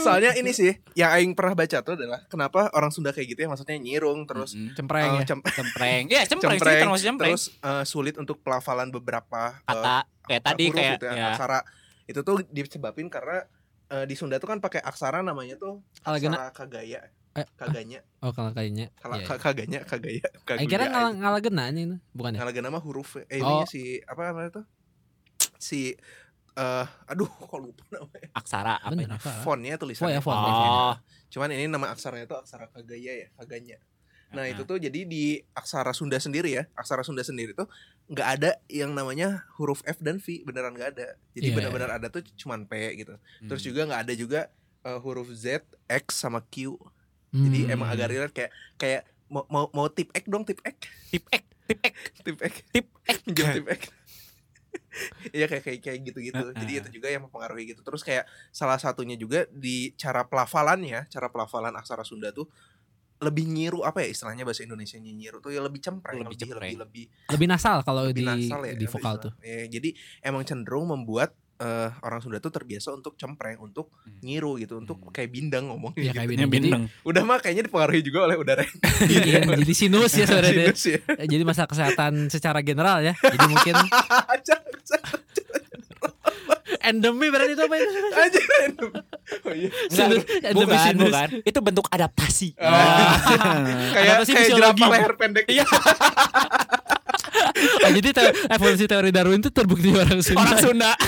[0.00, 3.48] Soalnya ini sih yang aing pernah baca tuh adalah kenapa orang Sunda kayak gitu ya
[3.48, 5.26] maksudnya nyirung terus Cempreng eh, ya.
[5.26, 6.04] cem- Cempreng.
[6.08, 7.32] Iya, cempreng, sih cempreng, cempreng.
[7.34, 11.26] terus eh, sulit untuk pelafalan beberapa eh, Kata kayak tadi huruf kayak gitu ya, ya.
[11.34, 11.58] aksara
[12.04, 13.44] itu tuh disebabin karena
[13.90, 17.00] eh, di Sunda tuh kan pakai aksara namanya tuh aksara kagaya
[17.34, 18.94] Eh, kaganya Oh kalau kayaknya.
[18.94, 19.26] Kala- Iya.
[19.26, 20.22] ka- kaganya kagaya
[20.54, 22.46] Eh kira ngalah ngalah gena ini bukan ya?
[22.64, 23.60] Mah huruf eh Oh.
[23.60, 24.64] ininya si apa namanya tuh
[25.56, 25.98] si
[26.54, 29.14] eh aduh kok lupa namanya Aksara apa Bener ini?
[29.16, 29.30] apa?
[29.42, 30.38] fontnya tulisannya Oh ya font.
[30.38, 30.94] Oh.
[31.28, 33.82] cuman ini nama aksaranya tuh aksara kagaya ya kaganya
[34.30, 34.54] nah Heeh.
[34.54, 37.66] itu tuh jadi di aksara Sunda sendiri ya aksara Sunda sendiri tuh
[38.06, 42.06] nggak ada yang namanya huruf F dan V beneran nggak ada jadi Iya, benar-benar ada
[42.08, 43.68] tuh cuman P gitu terus Hmm.
[43.68, 44.40] juga nggak ada juga
[44.80, 46.78] eh, huruf Z X sama Q
[47.34, 47.74] jadi Hmm.
[47.74, 50.76] emang agak relate kayak kayak mau mau mau tip X dong tip X
[51.10, 53.16] tip X, tip X, tip X tip X.
[53.26, 53.80] pinjam tip X
[55.34, 56.38] Iya kayak kayak kayak gitu-gitu.
[56.38, 56.54] Heeh.
[56.54, 57.82] Jadi itu juga yang mempengaruhi gitu.
[57.82, 62.46] Terus kayak salah satunya juga di cara pelafalannya, cara pelafalan aksara Sunda tuh
[63.18, 66.74] lebih nyiru apa ya istilahnya bahasa Indonesia nyiru tuh ya lebih cempreng, Lebih lebih lebih,
[66.78, 69.32] lebih, lebih nasal kalau lebih di nasal ya di vokal tuh.
[69.40, 74.18] Ya, jadi emang cenderung membuat eh, orang Sunda tuh terbiasa untuk cempreng, untuk Hmm.
[74.20, 75.10] nyiru gitu, untuk Hmm.
[75.10, 76.16] kayak bindang Iya ngomongnya gitu.
[76.16, 76.28] kayak.
[76.34, 76.82] Jadi, bindeng.
[77.02, 78.62] Udah mah kayaknya dipengaruhi juga oleh udara.
[79.08, 80.70] iya, jadi sinus ya sebenarnya.
[80.70, 80.98] Sinus ya.
[81.14, 83.14] Eh, Jadi masalah kesehatan secara general ya.
[83.14, 83.74] Jadi mungkin
[84.34, 84.96] Aja, aja,
[86.82, 87.90] endemi berarti itu apa itu?
[88.12, 88.40] aja.
[89.40, 89.68] Oh iya.
[89.88, 90.06] Enggak,
[90.44, 91.08] endemi bukan, sinus.
[91.08, 91.28] bukan.
[91.42, 92.48] Itu bentuk adaptasi.
[92.60, 93.16] Ah.
[93.94, 95.44] kayak Adaptasi kayak jerapah leher pendek.
[95.48, 95.64] Iya.
[97.80, 100.40] Oh, jadi te- evolusi teori Darwin itu terbukti orang Sunda.
[100.40, 100.90] Orang Sunda.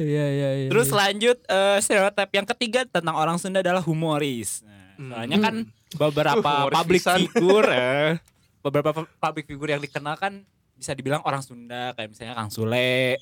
[0.00, 0.68] Iya iya iya.
[0.68, 4.64] Terus lanjut eh, stereotip yang ketiga tentang orang Sunda adalah humoris.
[4.64, 5.54] Nah, soalnya kan
[5.92, 7.18] beberapa Uh, public pisan.
[7.22, 8.10] figure eh,
[8.64, 10.40] beberapa pu- public figure yang dikenal kan
[10.72, 13.20] bisa dibilang orang Sunda kayak misalnya Kang Sule.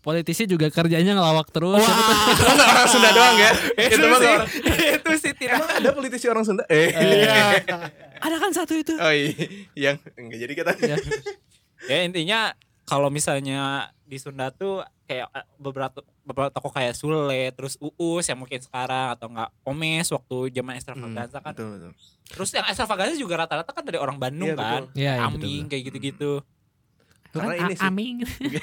[0.00, 1.84] Politisi juga kerjanya ngelawak terus.
[2.56, 3.50] Nggak orang Sunda doang ya?
[3.92, 4.34] itu mah sih,
[4.96, 5.60] itu sih tidak.
[5.60, 6.64] Emang ada politisi orang Sunda?
[6.68, 6.88] Eh.
[8.20, 8.92] Ada kan satu itu.
[9.00, 9.32] Oh iya,
[9.72, 10.72] yang enggak jadi kita.
[10.84, 10.96] Ya.
[11.88, 12.52] ya intinya
[12.84, 18.36] kalau misalnya di Sunda tuh kayak eh, beberapa beberapa toko kayak Sule terus Uus yang
[18.36, 21.92] mungkin sekarang atau enggak Omes waktu zaman extravaganza kan Betul, betul.
[22.28, 25.00] terus yang extravaganza juga rata-rata kan dari orang Bandung Iya, kan betul.
[25.00, 26.32] Iya, iya, Aming betul, kayak gitu-gitu
[27.30, 27.86] Karena Kan ini A- sih.
[27.86, 28.16] Aming.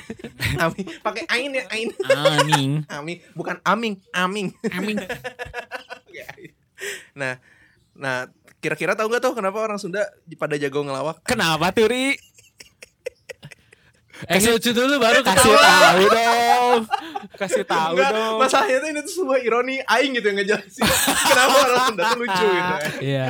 [0.63, 0.85] Aming.
[0.99, 1.87] Pakai ain ya, ain.
[2.05, 4.47] Aming Aming, bukan aming, aming.
[4.69, 4.97] Aming.
[7.11, 7.41] Nah,
[7.91, 11.23] nah kira-kira tahu nggak tuh kenapa orang Sunda pada jago ngelawak?
[11.23, 12.13] kenapa tuh Ri?
[14.27, 16.81] Eh lucu dulu baru kasih tahu dong
[17.35, 20.81] kasih tahu Enggak, dong masalahnya tuh ini tuh sebuah ironi aing gitu yang ngejelasin.
[21.23, 22.75] kenapa orang Sunda tuh lucu gitu.
[23.03, 23.29] Iya.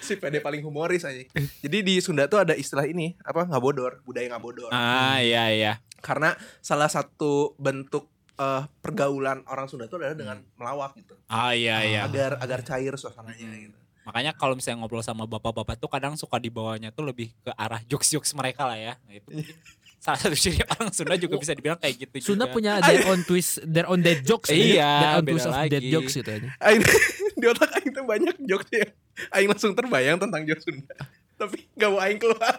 [0.00, 1.22] Si pede paling humoris aja.
[1.58, 4.68] Jadi di Sunda tuh ada istilah ini, apa ngabodor, budaya ngabodor.
[4.68, 10.92] ah iya iya Karena salah satu bentuk eh, pergaulan orang Sunda tuh adalah dengan melawak
[10.96, 11.14] gitu.
[11.26, 13.78] ah iya iya Agar agar cair suasananya gitu.
[14.04, 18.34] makanya kalau misalnya ngobrol sama bapak-bapak tuh kadang suka dibawanya tuh lebih ke arah jokes-jokes
[18.34, 19.56] mereka lah ya Nah, itu mungkin
[19.96, 22.52] salah satu ciri orang Sunda juga bisa dibilang kayak gitu Sunda juga.
[22.52, 24.52] punya their own twist, their own dead jokes.
[24.52, 26.48] Iya, their own twist of dead jokes gitu aja.
[27.40, 28.84] Di otak aing tuh banyak jokes ya.
[29.30, 30.94] Aing langsung terbayang tentang jokes Sunda.
[31.34, 32.54] Tapi gak mau aing keluar.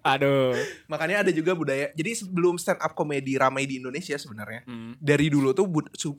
[0.00, 0.54] aduh
[0.86, 1.90] Makanya ada juga budaya.
[1.90, 4.94] Jadi sebelum stand up komedi ramai di Indonesia sebenarnya, Hmm.
[4.96, 5.66] dari dulu tuh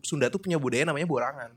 [0.02, 1.52] Sunda tuh punya budaya namanya borangan.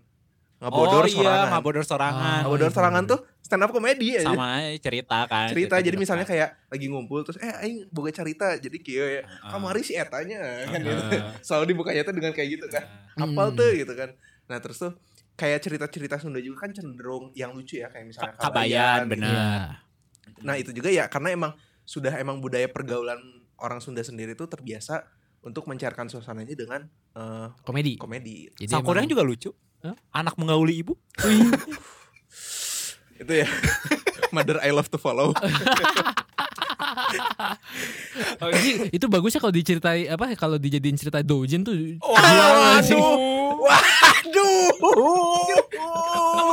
[0.56, 1.48] Ngabodor oh iya sorangan.
[1.50, 3.10] ngabodor sorangan Ah, Ngabodor sorangan iya.
[3.10, 4.24] tuh stand up komedi aja.
[4.24, 6.00] sama aja cerita kan cerita jadi cerita.
[6.00, 9.52] misalnya kayak lagi ngumpul terus eh aing boga cerita jadi kieu ya Ah.
[9.52, 10.80] kamari si etanya kan Ah.
[10.86, 11.04] gitu.
[11.42, 13.28] selalu dibukanya tuh dengan kayak gitu kan Hmm.
[13.28, 14.96] apal tuh gitu kan nah terus tuh
[15.34, 19.10] kayak cerita-cerita Sunda juga kan cenderung yang lucu ya kayak misalnya Ka- kabayan, gitu.
[19.18, 19.34] bener.
[19.34, 19.50] Iya.
[20.40, 21.52] nah itu juga ya karena emang
[21.84, 23.18] sudah emang budaya pergaulan
[23.56, 25.04] orang Sunda sendiri tuh terbiasa
[25.42, 26.80] untuk mencairkan suasananya dengan
[27.12, 27.94] eh, Komedi.
[27.96, 29.50] komedi Jadi emang- juga lucu
[29.82, 29.94] Hah?
[30.14, 30.94] anak menggauli ibu
[33.14, 33.46] itu ya
[34.34, 35.34] mother I love to follow
[38.40, 41.98] Jadi itu bagusnya kalau diceritai apa kalau dijadiin cerita doujin tuh.
[42.00, 43.18] waduh
[44.78, 46.43] waduh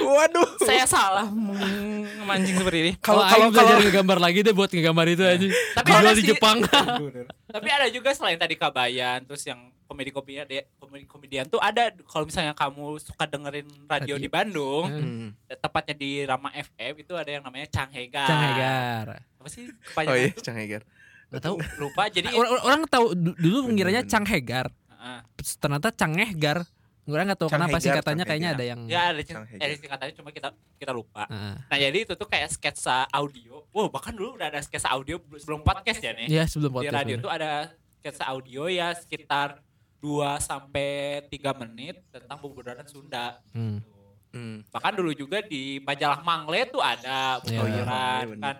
[0.00, 5.06] waduh saya salah memancing seperti ini kalau Kalau kalau belajar ngegambar lagi deh buat ngegambar
[5.08, 5.46] itu aja.
[5.74, 6.56] Tapi Dijual ada di Jepang.
[7.54, 10.44] tapi ada juga selain tadi kabayan terus yang komedi komedian
[10.76, 14.16] komedi komedian tuh ada kalau misalnya kamu suka dengerin radio, Radio.
[14.18, 15.28] di Bandung Hmm.
[15.50, 19.06] tepatnya di Rama FM itu ada yang namanya Canghegar Canghegar.
[19.34, 20.42] apa sih oh kepanjangan iya tuh?
[20.42, 20.82] Cang Heger
[21.28, 21.56] Gak tahu.
[21.76, 24.00] lupa jadi Orang, orang tahu du- dulu mengiranya.
[24.02, 24.72] Canghegar.
[24.88, 25.20] Heeh.
[25.60, 26.64] Ternyata Cangehgar.
[27.10, 28.80] Orang nggak tahu kenapa Canghegar, singkatannya kayaknya ada yang.
[28.84, 29.20] ya ada
[29.56, 31.54] ada singkatannya cuma kita kita lupa Heeh.
[31.64, 35.60] nah jadi itu tuh kayak sketsa audio wow bahkan dulu udah ada sketsa audio sebelum
[35.60, 36.94] podcast ya nih Iya sebelum di podcast.
[36.94, 37.24] radio bener.
[37.24, 37.50] tuh ada
[37.98, 39.64] sketsa audio ya sekitar
[39.98, 40.06] 2
[40.38, 40.88] sampai
[41.26, 43.42] 3 menit tentang pembudaran Sunda.
[43.50, 43.82] Hmm.
[44.28, 44.62] Hmm.
[44.68, 47.58] Bahkan dulu juga di majalah Mangle tuh ada Iya.
[47.58, 48.44] Oh iya, pembudaran Mangle, bener.
[48.44, 48.56] kan.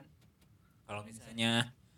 [0.82, 1.50] Kalau misalnya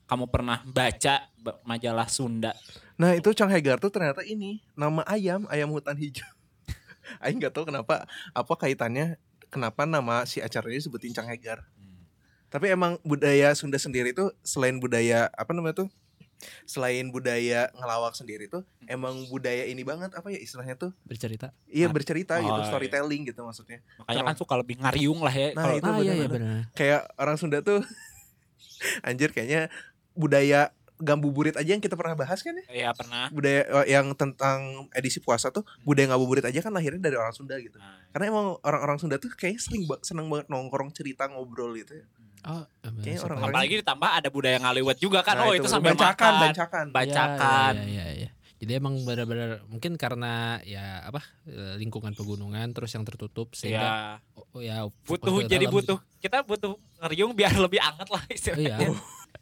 [0.04, 2.52] kamu pernah baca ba- majalah Sunda.
[2.96, 6.26] Nah itu Cang Hegar tuh ternyata ini nama ayam ayam hutan hijau.
[7.18, 11.66] Aing nggak tahu kenapa apa kaitannya kenapa nama si acaranya disebutin Cang Hegar.
[12.46, 15.88] Tapi emang budaya Sunda sendiri tuh selain budaya apa namanya tuh
[16.64, 21.52] selain budaya ngelawak sendiri tuh emang budaya ini banget apa ya istilahnya tuh Bercerita.
[21.66, 21.92] iya Ah.
[21.92, 22.66] bercerita gitu Oh, iya.
[22.66, 25.52] storytelling gitu maksudnya Makanya kan suka lebih ngariung lah ya.
[25.52, 26.60] Nah, kalau itu ah iya iya benar.
[26.72, 27.84] kayak orang Sunda tuh
[29.06, 29.68] anjir kayaknya
[30.12, 33.26] budaya gambuburit aja yang kita pernah bahas kan ya ya pernah.
[33.28, 34.60] budaya eh, yang tentang
[34.92, 38.46] edisi puasa tuh budaya ngabuburit aja kan lahirnya dari orang Sunda gitu Nah, karena emang
[38.60, 42.06] orang-orang Sunda tuh kayaknya sering ba- seneng banget nongkrong cerita ngobrol gitu ya
[42.42, 45.36] Oh, Kayaknya orang-orang- apalagi ditambah ada budaya ngaliwet juga kan.
[45.36, 46.40] Nah, oh itu, sambil bancakan makan.
[46.42, 47.74] bancakan Bacakan.
[47.76, 48.30] Iya, iya, iya, iya.
[48.56, 50.32] Jadi emang benar-benar mungkin karena
[50.62, 53.92] ya apa eh, lingkungan pegunungan terus yang tertutup sehingga Ya,
[54.32, 58.76] oh, oh, ya butuh jadi dalam butuh kita butuh ngeriung biar lebih anget lah istilahnya.
[58.78, 58.88] Iya.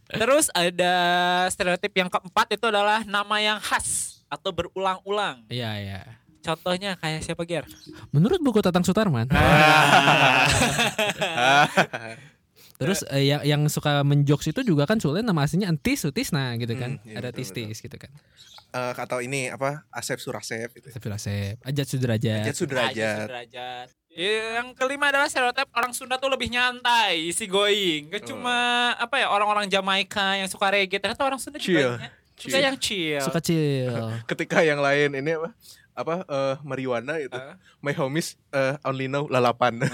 [0.09, 0.95] Terus ada
[1.53, 5.45] stereotip yang keempat itu adalah nama yang khas atau berulang-ulang.
[5.53, 6.01] Iya, iya.
[6.41, 7.69] Contohnya kayak siapa Ger?
[8.09, 9.29] Menurut buku Tatang Sutarman,
[12.79, 16.79] terus eh, yang yang suka menjokes itu juga kan Sule nama aslinya Entis Sutisna gitu
[16.79, 17.03] kan.
[17.03, 18.09] Hmm, iya, Ada betul, Tis-Tis gitu kan.
[18.69, 22.47] Eh, atau ini apa Asep Surasep gitu Tapi Asep, Ajat Sudrajat.
[22.47, 23.89] Ajat Sudrajat Sudrajat.
[24.19, 28.11] Yang kelima adalah stereotip orang Sunda tuh lebih nyantai, easy going.
[28.11, 28.51] Gak cuma
[28.99, 31.79] apa ya orang-orang Jamaika yang suka reggae, ternyata orang Sunda Chill.
[31.79, 32.13] juga banyak.
[32.35, 32.63] Suka Chill.
[32.63, 33.23] yang chill.
[33.23, 33.95] Suka chill.
[34.31, 35.51] ketika yang lain ini apa
[35.95, 37.59] apa eh, marijuana itu Ah.
[37.79, 39.83] my homies eh, only know lalapan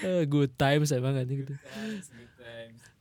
[0.00, 1.52] Eh, good times emang kan gitu.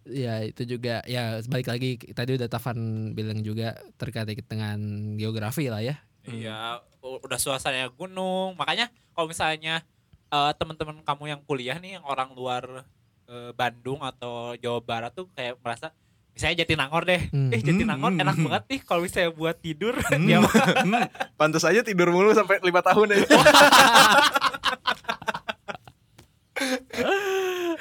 [0.10, 2.78] Ya itu juga ya balik lagi tadi udah Tavan
[3.16, 4.78] bilang juga terkait dengan
[5.16, 5.96] geografi lah ya.
[6.26, 8.56] Iya, u- udah suasananya gunung.
[8.56, 9.82] Makanya kalau misalnya
[10.30, 12.84] eh, teman-teman kamu yang kuliah nih yang orang luar
[13.26, 15.94] eh, Bandung atau Jawa Barat tuh kayak merasa
[16.34, 17.22] misalnya Jatinangor deh.
[17.32, 17.52] Hmm.
[17.52, 19.96] Eh Jatinangor Hmm, enak hmm, banget nih kalau misalnya buat tidur.
[19.98, 20.28] Hmm.
[20.32, 21.04] Ya, Hmm,
[21.36, 23.20] Pantes aja tidur mulu sampai lima tahun ya.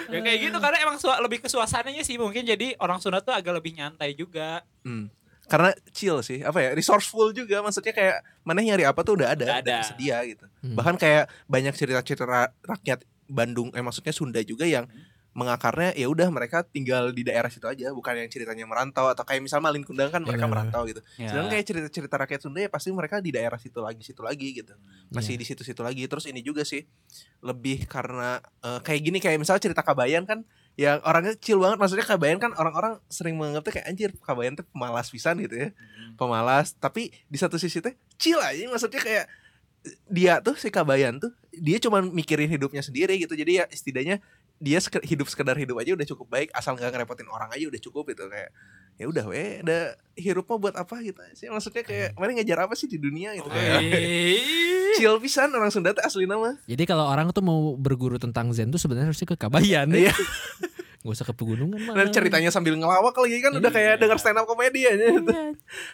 [0.08, 3.58] ya kayak gitu karena emang lebih ke suasananya sih mungkin jadi orang Sunda tuh agak
[3.58, 4.62] lebih nyantai juga.
[4.86, 5.10] Hmm.
[5.48, 7.64] Karena chill sih, apa ya, resourceful juga.
[7.64, 9.76] Maksudnya kayak mana nyari apa tuh udah ada, Udah ada.
[9.82, 10.44] sedia gitu.
[10.60, 10.76] Hmm.
[10.76, 12.28] Bahkan kayak banyak cerita-cerita
[12.62, 14.84] rakyat Bandung, eh maksudnya Sunda juga yang
[15.32, 19.38] mengakarnya ya udah mereka tinggal di daerah situ aja, bukan yang ceritanya merantau atau kayak
[19.38, 20.66] misal Malin Kundang kan mereka Benar.
[20.66, 20.98] merantau gitu.
[21.14, 21.30] Ya.
[21.30, 24.74] Sedangkan kayak cerita-cerita rakyat Sunda ya pasti mereka di daerah situ lagi, situ lagi gitu.
[25.14, 25.40] Masih Iya.
[25.40, 26.02] di situ-situ lagi.
[26.10, 26.82] Terus ini juga sih
[27.38, 30.42] lebih karena eh, kayak gini kayak misalnya cerita Kabayan kan
[30.78, 34.62] yang orangnya chill banget maksudnya Kabayan kan orang-orang sering menganggap tuh kayak anjir Kabayan tuh
[34.70, 35.68] pemalas pisan gitu ya.
[35.74, 36.14] Hmm.
[36.14, 39.26] Pemalas, tapi di satu sisi tuh chill aja maksudnya kayak
[40.06, 43.34] dia tuh si Kabayan tuh dia cuman mikirin hidupnya sendiri gitu.
[43.34, 44.22] Jadi ya setidaknya
[44.58, 47.78] dia seke- hidup sekedar hidup aja udah cukup baik asal nggak ngerepotin orang aja udah
[47.78, 48.50] cukup gitu kayak
[48.98, 52.74] ya udah weh ada hidup mah buat apa gitu sih maksudnya kayak mana ngejar apa
[52.74, 53.78] sih di dunia gitu kayak
[54.98, 58.68] chill pisan orang Sunda tuh asli nama Jadi kalau orang tuh mau berguru tentang Zen
[58.68, 60.10] tuh sebenarnya harusnya ke Kabayan ya.
[60.10, 60.14] Iya.
[60.98, 61.94] Gak usah ke pegunungan mah.
[61.94, 65.30] dan ceritanya sambil ngelawak lagi kan udah kayak denger stand up komedi aja gitu.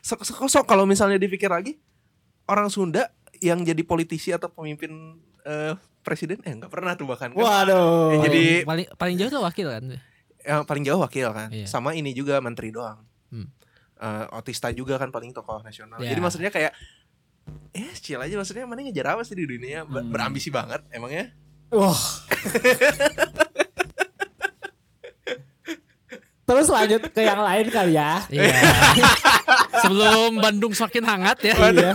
[0.00, 1.76] sok sok sok kalau misalnya dipikir lagi
[2.48, 7.38] orang Sunda yang jadi politisi atau pemimpin eh, presiden eh nggak pernah tuh bahkan kan.
[7.38, 8.12] Waduh.
[8.12, 9.84] Ya, jadi- paling paling jauh tuh wakil kan.
[10.40, 11.64] yang paling jauh wakil kan Iya.
[11.64, 13.48] sama ini juga menteri doang Hmm.
[13.96, 16.12] Eh, Otista juga kan paling tokoh nasional Ya.
[16.12, 16.76] jadi maksudnya kayak
[17.72, 20.04] eh chill aja maksudnya mana ngejar apa sih di dunia Hmm.
[20.06, 21.32] berambisi banget emangnya
[21.70, 21.96] Wah.
[26.44, 28.20] Terus lanjut ke yang lain kali ya.
[28.28, 28.52] Iya.
[29.80, 31.56] Sebelum Bandung semakin hangat ya.
[31.72, 31.92] iya.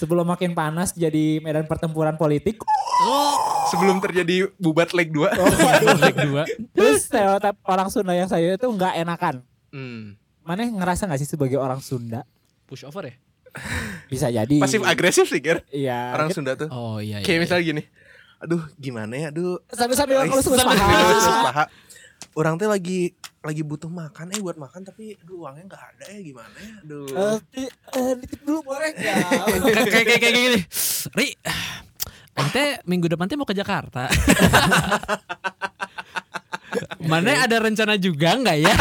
[0.00, 2.56] Sebelum makin panas jadi medan pertempuran politik.
[3.66, 5.96] sebelum terjadi bubat leg 2 Oh, waduh.
[6.00, 6.42] Leg dua.
[6.74, 9.34] Terus stereotip orang Sunda yang saya itu nggak enakan.
[9.70, 10.16] hmm.
[10.40, 12.24] Mana ngerasa nggak sih sebagai orang Sunda?
[12.64, 13.14] Push over ya?
[14.06, 14.56] Bisa jadi.
[14.56, 16.12] pasif agresif sih Ger Iya.
[16.12, 17.18] orang Sunda tuh Oh iya.
[17.18, 17.42] iya, kayak iya.
[17.42, 17.82] misalnya gini
[18.40, 21.64] aduh gimana ya aduh ngelus sambil ngelus paha.
[22.38, 26.20] Orang teh lagi lagi butuh makan eh buat makan tapi aduh uangnya nggak ada ya
[26.20, 27.40] gimana ya aduh
[28.20, 29.16] nitip dulu boleh nggak?
[29.88, 30.60] kayak kayak kayak gini.
[31.16, 31.28] Ri,
[32.36, 34.12] ente minggu depan teh mau ke Jakarta.
[37.10, 38.74] Mana ada rencana juga nggak ya?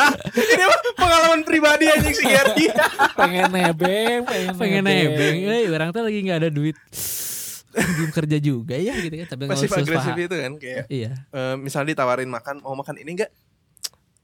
[0.54, 0.64] ini
[0.96, 2.66] pengalaman pribadi anjing si Gerdi
[3.18, 6.78] pengen nebeng, pengen, Pengen nebeng, eh orang tuh lagi nggak ada duit.
[7.74, 9.26] Belum kerja juga ya gitu kan.
[9.28, 10.20] Tapi pasif agresif paha.
[10.20, 11.10] itu kan kayak Iya.
[11.28, 13.30] eh, misalnya ditawarin makan mau makan ini enggak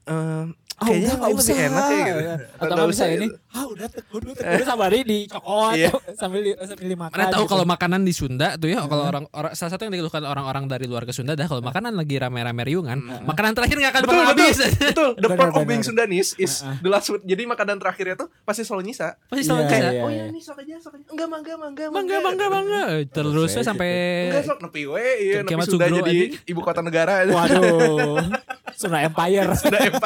[0.01, 0.45] Eh,
[0.81, 1.53] Ah, kayaknya udah, nggak usah.
[1.53, 2.21] enak kayak gitu
[2.57, 3.35] Atau Nggak bisa ini, gitu.
[3.51, 5.89] ah udah teguh teguh sabari di cokot Iya.
[6.11, 7.13] sambil di, sambil dimakan.
[7.13, 7.51] Mana tahu gitu.
[7.51, 10.85] kalau makanan di Sunda tuh ya kalau orang, orang salah satu yang dikeluhkan orang-orang dari
[10.85, 14.25] luar ke Sunda dah kalau makanan lagi rame-rame riungan, makanan terakhir nggak akan betul pernah
[14.27, 14.57] betul habis.
[14.81, 16.81] betul the part of being Sundanese is Heeh.
[16.81, 20.09] the last food jadi makanan terakhirnya tuh pasti selalu nyisa Pasti Iya, selalu iya, oh
[20.09, 20.17] iya.
[20.17, 22.81] ya ini sok aja sok aja enggak mangga mangga Mangga mangga mangga.
[23.05, 23.91] Terusnya Terus sampai
[24.27, 28.17] enggak sok nepi we iya nepi Sunda jadi ibu kota negara Waduh,
[28.81, 29.51] Sunda Empire.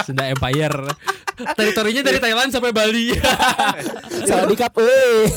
[0.04, 0.65] Sunda Empire.
[1.36, 3.12] Teritorinya dari Thailand sampai Bali.
[4.30, 5.28] Salah dikap, eh.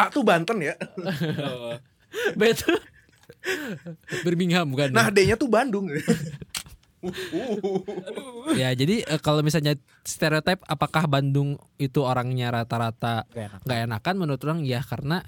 [0.00, 0.72] ah tuh Banten ya
[2.32, 2.80] Betul.
[4.24, 4.92] Birmingham bukan?
[4.92, 5.88] nah D-nya tuh Bandung
[8.60, 13.60] ya jadi eh, kalau misalnya stereotip apakah Bandung itu orangnya rata-rata Gak enak.
[13.64, 15.24] nggak enakan menurut orang ya karena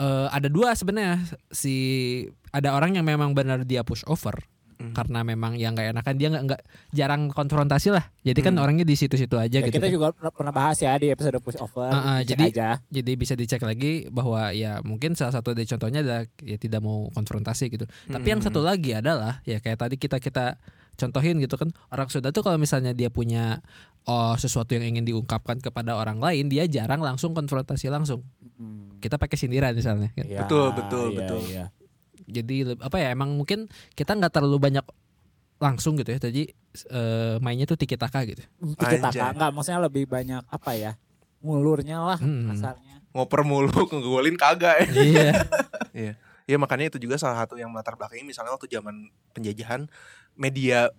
[0.00, 1.20] eh, ada dua sebenarnya
[1.52, 2.24] si
[2.56, 4.40] ada orang yang memang benar dia push over
[4.80, 4.96] Hmm.
[4.96, 8.64] karena memang yang nggak enakan dia nggak nggak jarang konfrontasi lah jadi kan Hmm.
[8.64, 9.92] orangnya di situ-situ aja Ya, gitu kita kan.
[9.92, 11.86] juga pernah, bahas ya di episode push over.
[11.86, 12.68] Ah, Cek jadi- aja.
[12.88, 17.12] jadi bisa dicek lagi bahwa ya mungkin salah satu dari contohnya adalah ya tidak mau
[17.12, 18.48] konfrontasi gitu tapi yang Hmm.
[18.48, 20.56] satu lagi adalah ya kayak tadi kita kita
[20.96, 23.60] contohin gitu kan orang Sunda tuh kalau misalnya dia punya
[24.04, 28.24] oh sesuatu yang ingin diungkapkan kepada orang lain dia jarang langsung konfrontasi langsung
[28.56, 28.96] Hmm.
[28.98, 30.24] kita pakai sindiran misalnya kan.
[30.24, 31.40] Iya, Betul, betul, iya, betul.
[31.46, 31.64] iya.
[32.32, 34.86] Jadi apa ya emang mungkin kita nggak terlalu banyak
[35.58, 36.48] langsung gitu ya tadi
[36.88, 38.40] eh, mainnya tuh tiki taka gitu
[38.74, 40.92] Tiki taka enggak maksudnya lebih banyak apa ya?
[41.40, 42.48] Ngulurnya lah Hmm.
[42.48, 43.00] kasarnya.
[43.10, 45.30] ngoper mulu ngegolin kagak ya iya
[45.92, 46.12] Iya.
[46.46, 49.86] Ya makanya itu juga salah satu yang melatar belakangnya misalnya waktu zaman penjajahan
[50.34, 50.90] media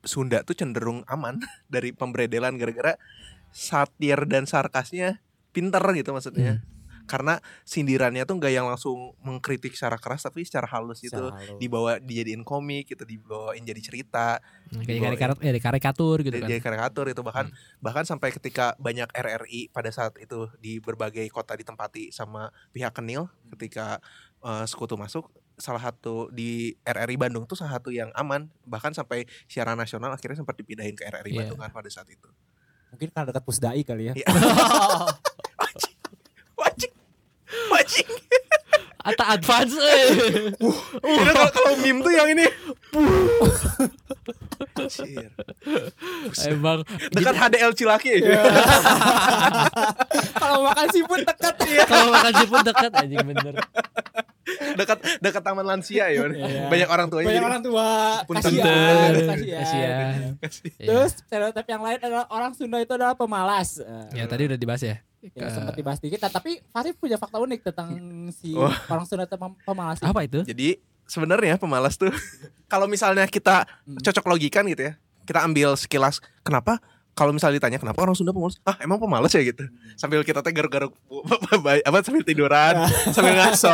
[0.00, 1.40] Sunda tuh cenderung aman
[1.72, 3.00] dari pemberedelan gara-gara
[3.48, 5.20] satir dan sarkasnya
[5.50, 6.60] pinter gitu maksudnya.
[7.04, 7.36] Karena
[7.68, 11.60] sindirannya tuh nggak yang langsung mengkritik secara keras tapi secara halus gitu halus.
[11.60, 14.40] dibawa dijadiin komik gitu dibawain jadi cerita
[14.74, 16.50] Kayak karikatur, eh, karikatur gitu jadi, kan.
[16.50, 17.46] jadi karikatur itu bahkan
[17.78, 23.28] bahkan sampai ketika banyak RRI pada saat itu di berbagai kota ditempati sama pihak Kenil
[23.54, 24.00] ketika
[24.42, 29.28] eh, sekutu masuk salah satu di RRI Bandung tuh salah satu yang aman bahkan sampai
[29.46, 31.38] siaran nasional akhirnya sempat dipindahin ke RRI Iya.
[31.46, 32.26] Bandung kan pada saat itu
[32.94, 34.14] Mungkin karena dekat Pusdai kali ya.
[37.70, 38.06] Wajib
[39.00, 40.06] Atau advance eh.
[40.96, 42.46] Ini kalau kalau meme tuh yang ini
[44.74, 45.28] Anjir.
[46.46, 48.20] Emang dekat HDL Cilaki
[50.34, 51.84] Kalau makan siput dekat ya.
[51.84, 53.54] kalau makan siput dekat anjing bener.
[54.74, 56.20] dekat dekat taman lansia ya
[56.68, 57.88] banyak orang tuanya Banyak jadi- orang tua.
[58.24, 59.50] Kasihan, kasihan.
[59.56, 60.14] Kasihan.
[60.76, 60.86] Iya.
[60.86, 63.80] Terus stereotip yang lain adalah orang Sunda itu adalah pemalas.
[64.12, 64.96] Ya tadi udah dibahas ya.
[65.32, 67.96] Ya, sempat dibahas dikit, nah, tapi Farid punya fakta unik tentang
[68.38, 68.68] si Oh.
[68.90, 69.24] orang Sunda
[69.64, 69.96] pemalas.
[69.98, 70.44] Apa itu?
[70.44, 72.12] Jadi sebenarnya pemalas tuh
[72.72, 74.94] kalau misalnya kita cocok logikan gitu ya.
[75.24, 76.76] Kita ambil sekilas kenapa
[77.14, 78.60] kalau misalnya ditanya kenapa orang Sunda pemalas?
[78.62, 79.64] Ah, emang pemalas ya gitu.
[79.94, 80.92] Sambil kita teh garuk-garuk
[81.88, 82.74] apa sambil tiduran,
[83.08, 83.72] sambil ngaso,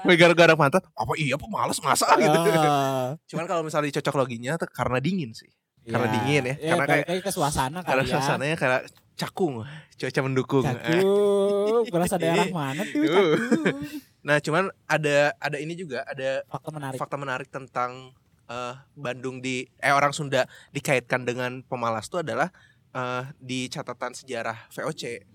[0.00, 0.82] sambil garuk-garuk pantat.
[0.96, 2.32] Apa iya pemalas masa gitu.
[2.34, 5.52] Ah, Cuman kalau misalnya dicocok loginya karena dingin sih.
[5.82, 6.12] Karena ya.
[6.14, 6.54] dingin ya.
[6.56, 8.14] Karena balik kayak- lagi ke suasana Karena kali ya.
[8.14, 8.82] suasananya kayak
[9.22, 9.54] cakung,
[9.94, 10.64] cuaca mendukung.
[10.64, 12.98] Cakung, berasa daerah mana tuh?
[12.98, 13.06] Uh.
[13.06, 13.78] Cakung.
[14.20, 16.94] Nah, cuman ada ada ini juga, ada Fakta menarik.
[16.96, 22.50] fakta menarik tentang eh, Bandung di eh orang Sunda dikaitkan dengan pemalas itu adalah
[22.90, 25.26] eh, di catatan sejarah VOC.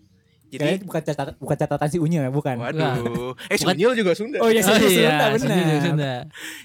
[0.47, 2.55] Kayaknya Jadi bukan catatan bukan catatan si Unyil ya, bukan.
[2.55, 4.39] waduh, eh Bukan- Sunyil juga Sunda.
[4.39, 5.81] Oh iya, Oh Sunda, iya, Sunda, Sunda, benar.
[5.83, 6.13] Sunda.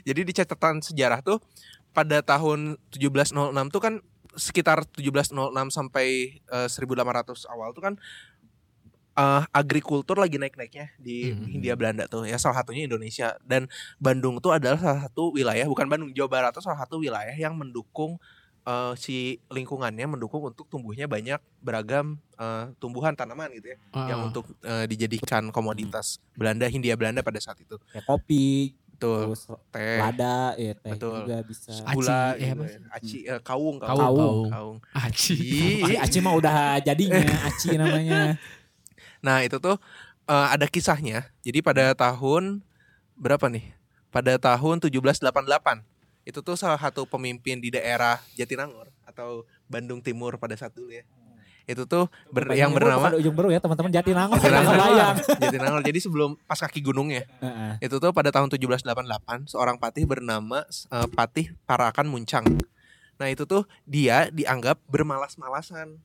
[0.05, 1.43] Jadi di catatan sejarah tuh
[1.91, 3.35] pada tahun 1706
[3.69, 3.95] tuh kan
[4.35, 5.33] sekitar 1706
[5.69, 6.07] sampai
[6.41, 7.95] eh, 1800 awal tuh kan
[9.13, 11.45] eh, agrikultur lagi naik-naiknya di Mhm.
[11.51, 13.69] Hindia Belanda tuh ya salah satunya Indonesia dan
[13.99, 17.53] Bandung tuh adalah salah satu wilayah bukan Bandung Jawa Barat tuh salah satu wilayah yang
[17.53, 18.17] mendukung
[18.63, 19.17] eh, si
[19.49, 24.27] lingkungannya mendukung untuk tumbuhnya banyak beragam eh, tumbuhan tanaman gitu ya yang Ah.
[24.27, 29.43] untuk eh, dijadikan komoditas Belanda Hindia Belanda pada saat itu Ya kopi, tuh terus
[29.75, 31.27] teh lada, ya teh Betul.
[31.27, 31.73] juga bisa.
[31.75, 32.79] Aci, gula apa ya.
[32.95, 34.19] aci eh, kaung Kaung, Kaung.
[34.19, 34.47] kaung.
[34.49, 35.35] kaung Aci.
[35.91, 35.99] Ih.
[35.99, 37.19] Aci mah udah jadinya,
[37.51, 38.23] Aci namanya.
[39.23, 39.79] Nah itu tuh
[40.27, 41.31] eh, ada kisahnya.
[41.47, 42.59] Jadi pada tahun
[43.15, 43.71] berapa nih?
[44.11, 45.23] Pada tahun 1788
[46.23, 51.07] itu tuh salah satu pemimpin di daerah Jatinangor atau Bandung Timur pada saat dulu ya.
[51.65, 54.39] Itu tuh ber- yang Bukan bernama ujung baru ya teman-teman Jatinangor.
[54.39, 55.15] Jatinangor.
[55.43, 55.83] Jatinangor.
[55.83, 57.23] Jadi sebelum pas kaki gunungnya.
[57.39, 57.87] Heeh.
[57.87, 62.45] Itu tuh pada tahun 1788 seorang patih bernama eh, Patih Parakan Muncang.
[63.15, 66.03] Nah, itu tuh dia dianggap bermalas-malasan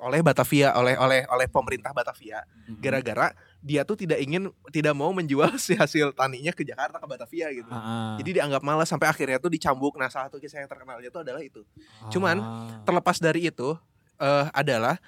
[0.00, 2.40] oleh Batavia oleh oleh oleh pemerintah Batavia
[2.80, 3.28] gara-gara
[3.60, 7.68] dia tuh tidak ingin tidak mau menjual si hasil taninya ke Jakarta ke Batavia gitu.
[7.68, 8.10] Heeh.
[8.18, 9.94] Jadi dianggap malas sampai akhirnya tuh dicambuk.
[9.94, 11.60] Nah, salah satu kisah yang terkenalnya itu adalah itu.
[12.08, 12.80] cuman, Ah.
[12.82, 13.76] Terlepas dari itu
[14.22, 15.02] eh, adalah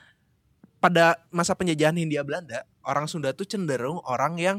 [0.77, 4.57] pada masa penjajahan Hindia Belanda, orang Sunda tuh cenderung orang yang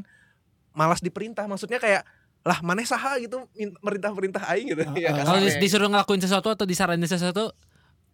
[0.71, 1.45] malas diperintah.
[1.45, 2.01] Maksudnya kayak
[2.41, 4.81] lah maneh saha gitu min- merintah-perintah aing gitu.
[4.81, 5.25] Ah, Iya, ah.
[5.25, 7.53] Kalau dis- disuruh ngelakuin sesuatu atau disaranin sesuatu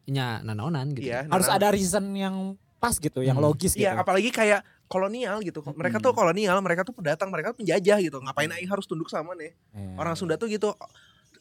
[0.06, 1.08] nya nanaonan gitu.
[1.08, 3.45] Iya, harus ada reason yang pas gitu, yang Hmm.
[3.45, 3.86] logis gitu.
[3.86, 5.62] Iya, apalagi kayak kolonial gitu.
[5.63, 6.19] Mereka tuh Hmm.
[6.25, 8.17] kolonial, mereka tuh pendatang, mereka tuh penjajah gitu.
[8.17, 9.54] Ngapain aing harus tunduk sama nih?
[9.71, 9.95] Eh.
[9.95, 10.73] Orang Sunda tuh gitu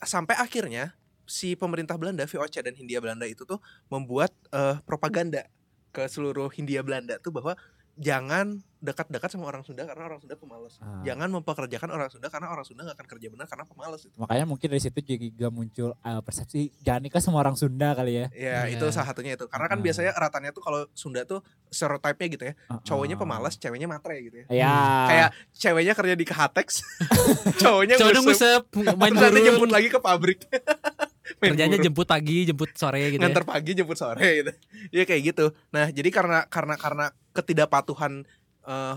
[0.00, 0.92] sampai akhirnya
[1.30, 5.46] si pemerintah Belanda VOC dan Hindia Belanda itu tuh membuat eh, propaganda
[5.90, 7.54] ke seluruh Hindia Belanda tuh bahwa
[7.94, 10.80] jangan dekat-dekat sama orang Sunda karena orang Sunda pemalas.
[10.80, 11.04] Ah.
[11.04, 14.16] Jangan mempekerjakan orang Sunda karena orang Sunda nggak akan kerja benar karena pemalas itu.
[14.16, 18.26] Makanya mungkin dari situ juga muncul eh, persepsi jangan nikah sama orang Sunda kali ya.
[18.32, 18.80] Ya, Iya.
[18.80, 19.44] itu salah satunya itu.
[19.52, 19.84] Karena kan Ah.
[19.84, 22.54] biasanya ratanya tuh kalau Sunda tuh stereotipnya gitu ya.
[22.80, 23.20] Cowoknya Ah.
[23.20, 24.44] pemalas, ceweknya matre gitu ya.
[24.48, 24.74] Ya.
[25.04, 26.66] Kayak ceweknya kerja di Kehatex,
[27.60, 29.44] cowoknya Cowok ngusep, ngusep, main burung.
[29.44, 30.40] jemput lagi ke pabrik.
[31.40, 33.26] Kerjanya jemput pagi, jemput sore gitu ya.
[33.26, 34.52] ngantar pagi jemput sore gitu.
[34.92, 35.56] Ya kayak gitu.
[35.72, 38.28] Nah, jadi karena karena karena ketidakpatuhan
[38.64, 38.96] eh,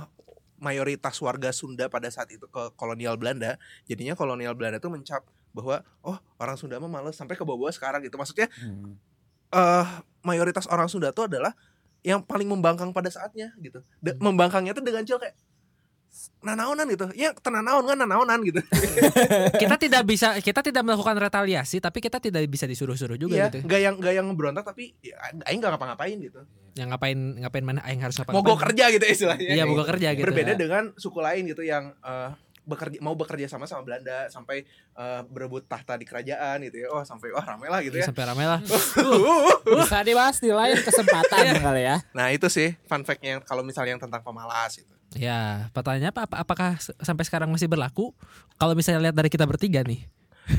[0.60, 5.84] mayoritas warga Sunda pada saat itu ke kolonial Belanda, jadinya kolonial Belanda tuh mencap bahwa
[6.02, 8.16] oh orang Sunda mah males sampai ke bawah sekarang gitu.
[8.16, 8.96] Maksudnya Hmm.
[9.52, 9.88] eh
[10.22, 11.52] mayoritas orang Sunda tuh adalah
[12.04, 13.80] yang paling membangkang pada saatnya gitu.
[14.04, 15.36] De- membangkangnya tuh dengan cil kayak
[16.46, 17.10] nanaonan gitu.
[17.18, 18.62] Ya tenanaon kan nanaonan gitu.
[19.62, 23.66] kita tidak bisa kita tidak melakukan retaliasi tapi kita tidak bisa disuruh-suruh juga Iya, gitu.
[23.66, 25.18] nggak yang nggak yang berontak tapi ya,
[25.50, 26.42] aing nggak ngapa-ngapain gitu.
[26.78, 29.50] Yang ngapain ngapain mana aing harus apa Mogok kerja gitu istilahnya.
[29.58, 30.26] Iya, mogok kerja gitu.
[30.26, 32.30] berbeda dengan suku lain gitu yang eh,
[32.64, 34.64] bekerja mau bekerja sama sama Belanda sampai
[34.96, 36.88] eh, berebut tahta di kerajaan gitu ya.
[36.94, 38.06] Oh, sampai wah rame lah gitu ya.
[38.06, 38.62] Sampai ramai lah.
[39.82, 41.98] Bisa dibahas di lain kesempatan kali ya.
[42.14, 44.94] nah, itu sih fun fact yang kalau misalnya yang tentang pemalas itu.
[45.14, 48.14] Ya, pertanyaannya apa, apa apakah sampai sekarang masih berlaku?
[48.58, 50.10] Kalau misalnya lihat dari kita bertiga nih.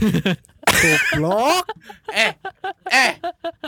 [0.65, 1.67] Goblok.
[2.09, 2.33] eh,
[2.89, 3.13] eh,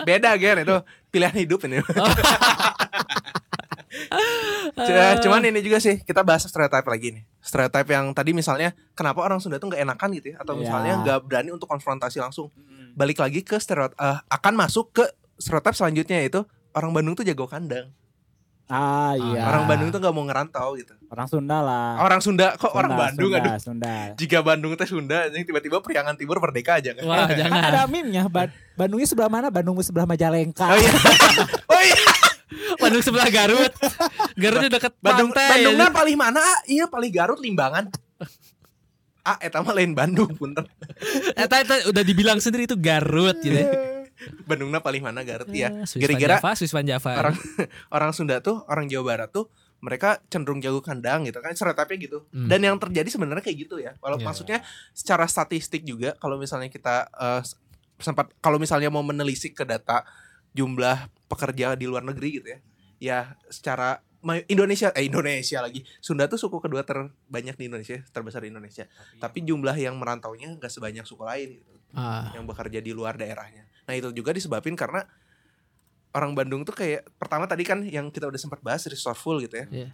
[0.02, 0.76] beda Ger itu
[1.10, 1.82] pilihan hidup ini.
[4.76, 7.24] C- Cuman ini juga sih kita bahas stereotype lagi nih.
[7.38, 11.00] Stereotype yang tadi misalnya kenapa orang Sunda tuh nggak enakan gitu ya, atau misalnya Ya.
[11.00, 12.52] nggak berani untuk konfrontasi langsung.
[12.94, 15.04] Balik lagi ke stereotype akan masuk ke
[15.36, 17.92] stereotype selanjutnya yaitu orang Bandung tuh jago kandang.
[18.66, 19.46] Ah iya.
[19.46, 20.90] Orang Bandung tuh nggak mau ngerantau gitu.
[21.06, 22.02] Orang Sunda lah.
[22.02, 23.62] Orang Sunda kok Sunda, orang Bandung Sunda, aduh.
[23.62, 23.94] Sunda.
[24.14, 27.02] Jika Bandung teh Sunda, anjing tiba-tiba Priangan Timur merdeka aja kan.
[27.02, 27.62] Wah, Kan jangan.
[27.62, 29.48] ada meme-nya Ba- Bandungnya sebelah mana?
[29.48, 30.66] Bandung sebelah Majalengka.
[30.66, 30.90] Oh iya.
[31.72, 31.98] oh iya.
[32.76, 33.70] Bandung sebelah Garut.
[34.34, 35.62] Garut itu deket Bandung pantai.
[35.62, 36.38] Bandungnya paling mana?
[36.38, 37.86] Ah, Iya paling Garut Limbangan.
[39.22, 40.62] Ah, eta mah lain Bandung, punten.
[41.34, 43.58] Eta, eta udah dibilang sendiri itu Garut gitu.
[44.22, 44.30] ya.
[44.44, 45.68] Bandungnya paling mana Garut ya.
[45.68, 47.10] Eh, Swiss Gara-gara Van Java, Swiss Van Java.
[47.16, 47.36] orang
[47.96, 49.46] orang Sunda tuh, orang Jawa Barat tuh
[49.76, 52.18] mereka cenderung jago kandang gitu kan stereotipnya gitu.
[52.32, 52.48] Hmm.
[52.48, 53.92] Dan yang terjadi sebenarnya kayak gitu ya.
[53.96, 54.24] Kalau Iya.
[54.24, 54.58] maksudnya
[54.90, 57.42] secara statistik juga kalau misalnya kita eh,
[57.96, 60.02] sempat kalau misalnya mau menelisik ke data
[60.52, 62.58] jumlah pekerja di luar negeri gitu ya.
[62.96, 64.00] Ya secara
[64.48, 65.84] Indonesia eh Indonesia lagi.
[66.00, 68.88] Sunda tuh suku kedua terbanyak di Indonesia, terbesar di Indonesia.
[69.20, 73.65] Tapi jumlah yang merantaunya nggak sebanyak suku lain gitu Ah, yang bekerja di luar daerahnya.
[73.86, 75.06] Nah itu juga disebabin karena
[76.14, 79.66] orang Bandung tuh kayak pertama tadi kan yang kita udah sempat bahas resourceful gitu ya.
[79.70, 79.90] Iya.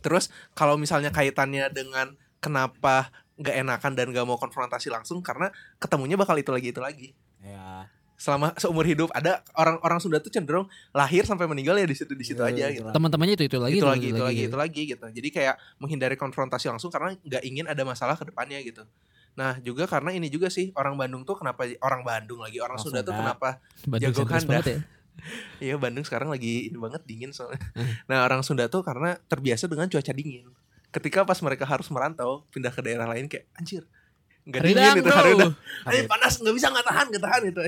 [0.00, 6.16] Terus kalau misalnya kaitannya dengan kenapa nggak enakan dan nggak mau konfrontasi langsung karena ketemunya
[6.16, 7.08] bakal itu lagi itu lagi.
[7.42, 7.86] Ya.
[8.16, 12.22] Selama seumur hidup ada orang-orang Sunda tuh cenderung lahir sampai meninggal ya di situ di
[12.22, 12.90] situ Iya, aja iya, gitu.
[12.94, 14.48] teman-temannya itu itu lagi itu lagi, itu lagi, gitu.
[14.48, 15.06] itu lagi gitu.
[15.10, 18.86] Jadi kayak menghindari konfrontasi langsung karena nggak ingin ada masalah ke depannya gitu.
[19.32, 23.00] Nah juga karena ini juga sih orang Bandung tuh kenapa orang Bandung lagi orang Sunda,
[23.00, 24.64] tuh kenapa Bandung Jago kandang.
[24.64, 24.80] ya.
[25.60, 27.60] Iya Bandung sekarang lagi ini banget dingin soalnya.
[27.76, 28.00] Hmm.
[28.08, 30.48] Nah orang Sunda tuh karena terbiasa dengan cuaca dingin.
[30.92, 33.84] Ketika pas mereka harus merantau pindah ke daerah lain kayak anjir
[34.42, 35.16] nggak dingin itu bro.
[35.16, 35.52] haridang.
[35.92, 37.60] Eh panas nggak bisa nggak tahan nggak tahan itu.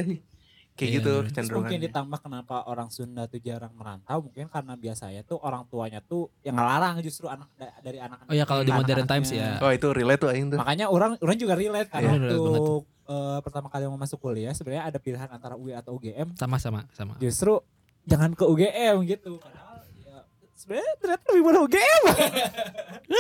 [0.75, 1.31] Kayak Iya, gitu bener.
[1.31, 6.03] Terus mungkin ditambah kenapa orang Sunda tuh jarang merantau mungkin karena biasanya tuh orang tuanya
[6.03, 8.27] tuh yang ngelarang justru anak da- dari anak-anak.
[8.27, 9.59] Oh ya kalau di Hmm, modern times ya.
[9.59, 10.59] Oh itu relate tuh aing tuh.
[10.59, 12.67] Makanya orang orang juga relate karena Iya, relate waktu banget
[13.07, 16.35] eh, pertama kali mau masuk kuliah sebenarnya ada pilihan antara UI atau UGM.
[16.35, 17.15] Sama sama sama.
[17.17, 17.63] Justru
[18.03, 19.39] jangan ke UGM gitu.
[19.39, 22.03] Padahal ya sebenarnya ternyata lebih mudah UGM.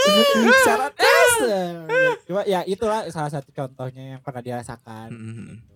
[0.56, 1.30] Secara tes.
[2.24, 5.08] Cuma ya itulah salah satu contohnya yang pernah dirasakan.
[5.08, 5.46] Mhm.
[5.54, 5.73] Gitu.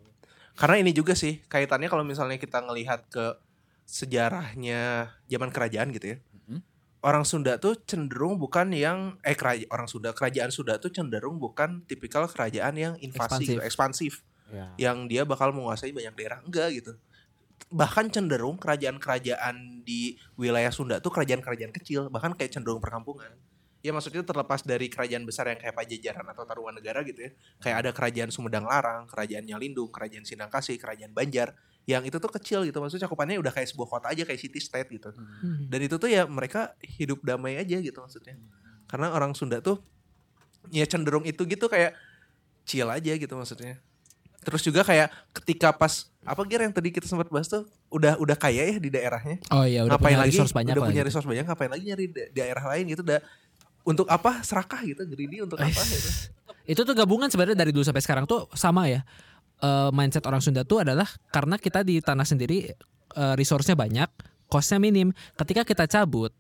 [0.59, 3.39] Karena ini juga sih kaitannya kalau misalnya kita ngelihat ke
[3.87, 6.19] sejarahnya zaman kerajaan gitu ya.
[6.45, 6.59] Mhm.
[6.99, 11.87] Orang Sunda tuh cenderung bukan yang eh kerajaan orang Sunda kerajaan Sunda tuh cenderung bukan
[11.87, 13.49] tipikal kerajaan yang invasi Ekspansif.
[13.55, 14.13] gitu, ekspansif
[14.49, 14.67] Ya.
[14.91, 16.93] yang dia bakal menguasai banyak daerah enggak gitu.
[17.69, 23.31] Bahkan cenderung kerajaan-kerajaan di wilayah Sunda tuh kerajaan-kerajaan kecil, bahkan kayak cenderung perkampungan.
[23.79, 27.31] Ya maksudnya terlepas dari kerajaan besar yang kayak Pajajaran atau Tarumanegara gitu ya.
[27.63, 31.55] Kayak ada kerajaan Sumedang Larang, kerajaan Nyalindung, kerajaan Sindangkasih, kerajaan Banjar.
[31.89, 34.91] Yang itu tuh kecil gitu, maksudnya cakupannya udah kayak sebuah kota aja kayak city state
[34.93, 35.09] gitu.
[35.15, 35.71] Hmm.
[35.71, 38.37] Dan itu tuh ya mereka hidup damai aja gitu maksudnya.
[38.91, 39.81] Karena orang Sunda tuh
[40.69, 41.97] ya cenderung itu gitu kayak
[42.69, 43.81] chill aja gitu maksudnya.
[44.45, 45.11] Terus juga kayak
[45.43, 48.93] ketika pas apa gear yang tadi kita sempat bahas tuh udah udah kaya ya di
[48.93, 49.41] daerahnya.
[49.49, 50.37] Oh iya udah ngapain punya lagi?
[50.37, 51.09] resource banyak udah punya gitu.
[51.09, 53.21] resource banyak ngapain lagi nyari da- daerah lain gitu udah
[53.89, 56.09] untuk apa serakah gitu greedy untuk apa gitu.
[56.69, 59.01] Itu tuh gabungan sebenarnya dari dulu sampai sekarang tuh sama ya.
[59.59, 62.69] Eh, mindset orang Sunda tuh adalah karena kita di tanah sendiri
[63.17, 64.07] eh, resource-nya banyak,
[64.47, 65.11] cost-nya minim.
[65.35, 66.31] Ketika kita cabut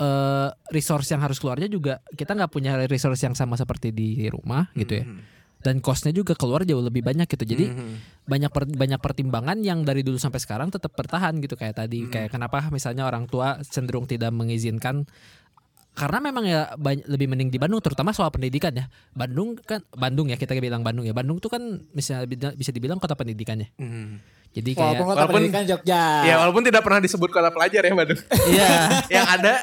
[0.00, 4.72] eh resource yang harus keluarnya juga kita nggak punya resource yang sama seperti di rumah
[4.72, 5.04] gitu ya.
[5.04, 5.20] Mhm.
[5.60, 7.44] Dan cost-nya juga keluar jauh lebih banyak gitu.
[7.44, 8.24] Jadi Mhm.
[8.24, 12.10] banyak per- banyak pertimbangan yang dari dulu sampai sekarang tetap bertahan gitu kayak tadi Hmm.
[12.10, 15.04] kayak kenapa misalnya orang tua cenderung tidak mengizinkan
[15.90, 18.86] karena memang ya bany- lebih mending di Bandung terutama soal pendidikan ya.
[19.12, 21.12] Bandung kan Bandung ya kita bilang Bandung ya.
[21.12, 21.62] Bandung tuh kan
[21.92, 22.24] bisa
[22.54, 23.74] bisa dibilang kota pendidikannya.
[23.76, 24.39] Mhm.
[24.50, 26.02] Jadi kayak Walaupun kota Walaupun- pendidikan Jogja.
[26.22, 28.20] Ya walaupun tidak pernah disebut kota pelajar ya Bandung.
[28.46, 28.70] iya
[29.14, 29.54] yang ada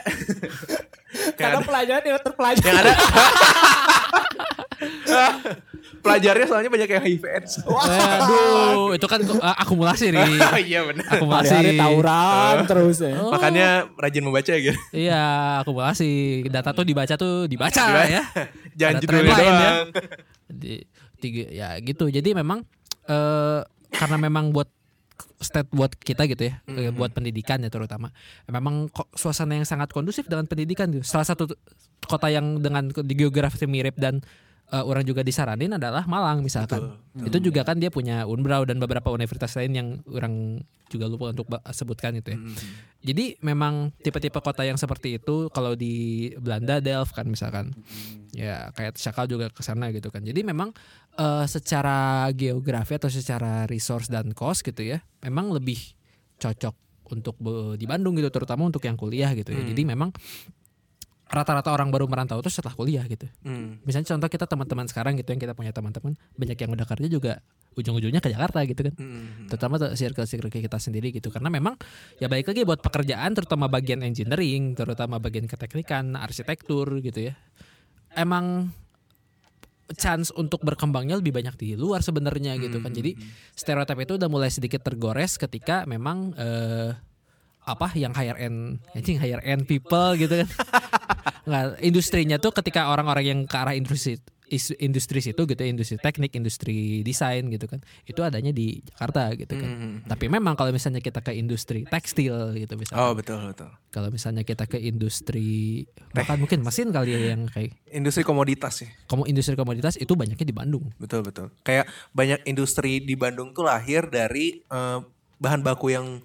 [1.18, 2.64] yang Karena ada, pelajaran tidak terpelajar.
[2.64, 2.94] yang ada
[5.98, 7.54] pelajarnya soalnya banyak yang HIV AIDS.
[7.60, 11.04] aduh itu kan uh, akumulasi ri Oh iya benar.
[11.10, 13.12] akumulasi Hari-hari tawuran terus ya.
[13.18, 14.80] Oh, Makanya rajin membaca ya gitu.
[14.94, 15.24] iya
[15.60, 16.10] akumulasi
[16.48, 18.04] data tuh dibaca tuh dibaca Dibaca.
[18.06, 18.24] ya
[18.76, 19.38] Jangan Ada judulnya ya.
[19.42, 19.88] doang.
[20.48, 20.74] di
[21.18, 22.62] tiga ya gitu jadi memang
[23.04, 23.60] eh
[23.90, 24.70] karena memang buat
[25.42, 28.10] state buat kita gitu ya eh, buat pendidikan ya terutama.
[28.50, 31.06] Memang kok suasana yang sangat kondusif dengan pendidikan gitu.
[31.06, 31.50] Salah satu
[32.06, 34.22] kota yang dengan di geografi mirip dan
[34.72, 36.96] eh, orang juga disaranin adalah Malang misalkan.
[37.16, 37.28] Betul.
[37.28, 41.48] Itu juga kan dia punya Unbrau dan beberapa universitas lain yang orang juga lupa untuk
[41.76, 42.40] sebutkan itu ya.
[42.40, 42.56] Mm.
[43.04, 47.76] Jadi memang tipe-tipe kota yang seperti itu kalau di Belanda Delft kan misalkan.
[48.36, 50.24] Ya kayak Chakal juga ke sana gitu kan.
[50.24, 50.72] Jadi memang
[51.20, 55.80] eh, secara geografi atau secara resource dan cost gitu ya, memang lebih
[56.38, 56.76] cocok
[57.08, 57.40] untuk
[57.80, 59.64] di Bandung gitu terutama untuk yang kuliah gitu ya.
[59.64, 59.70] Hmm.
[59.72, 60.10] Jadi memang
[61.28, 63.28] rata-rata orang baru merantau itu setelah kuliah gitu.
[63.44, 63.84] Mm.
[63.84, 67.34] Misalnya contoh kita teman-teman sekarang gitu yang kita punya teman-teman banyak yang udah kerja juga
[67.78, 69.54] ujung-ujungnya ke Jakarta gitu kan Mm.
[69.54, 71.78] terutama tuh circle-circle kita sendiri gitu karena memang
[72.18, 77.34] ya baik lagi buat pekerjaan terutama bagian engineering terutama bagian keteknikan arsitektur gitu ya
[78.18, 78.74] emang
[79.96, 83.16] chance untuk berkembangnya lebih banyak di luar sebenarnya gitu kan jadi
[83.56, 86.92] stereotip itu udah mulai sedikit tergores ketika memang eh,
[87.68, 90.48] apa yang higher end anjing higher end people gitu kan
[91.48, 94.20] nggak industrinya tuh ketika orang-orang yang ke arah industri
[94.80, 99.52] industri situ gitu ya, industri teknik industri desain gitu kan itu adanya di Jakarta gitu
[99.54, 99.98] kan Mm.
[100.08, 103.68] tapi memang kalau misalnya kita ke industri tekstil gitu misalnya Oh betul betul.
[103.92, 105.84] kalau misalnya kita ke industri
[106.16, 108.90] bahkan mungkin mesin kali ya yang kayak Industri komoditas sih.
[109.04, 111.52] komo industri komoditas itu banyaknya di Bandung Betul betul.
[111.62, 115.00] Kayak banyak industri di Bandung tuh lahir dari eh,
[115.38, 116.24] bahan baku yang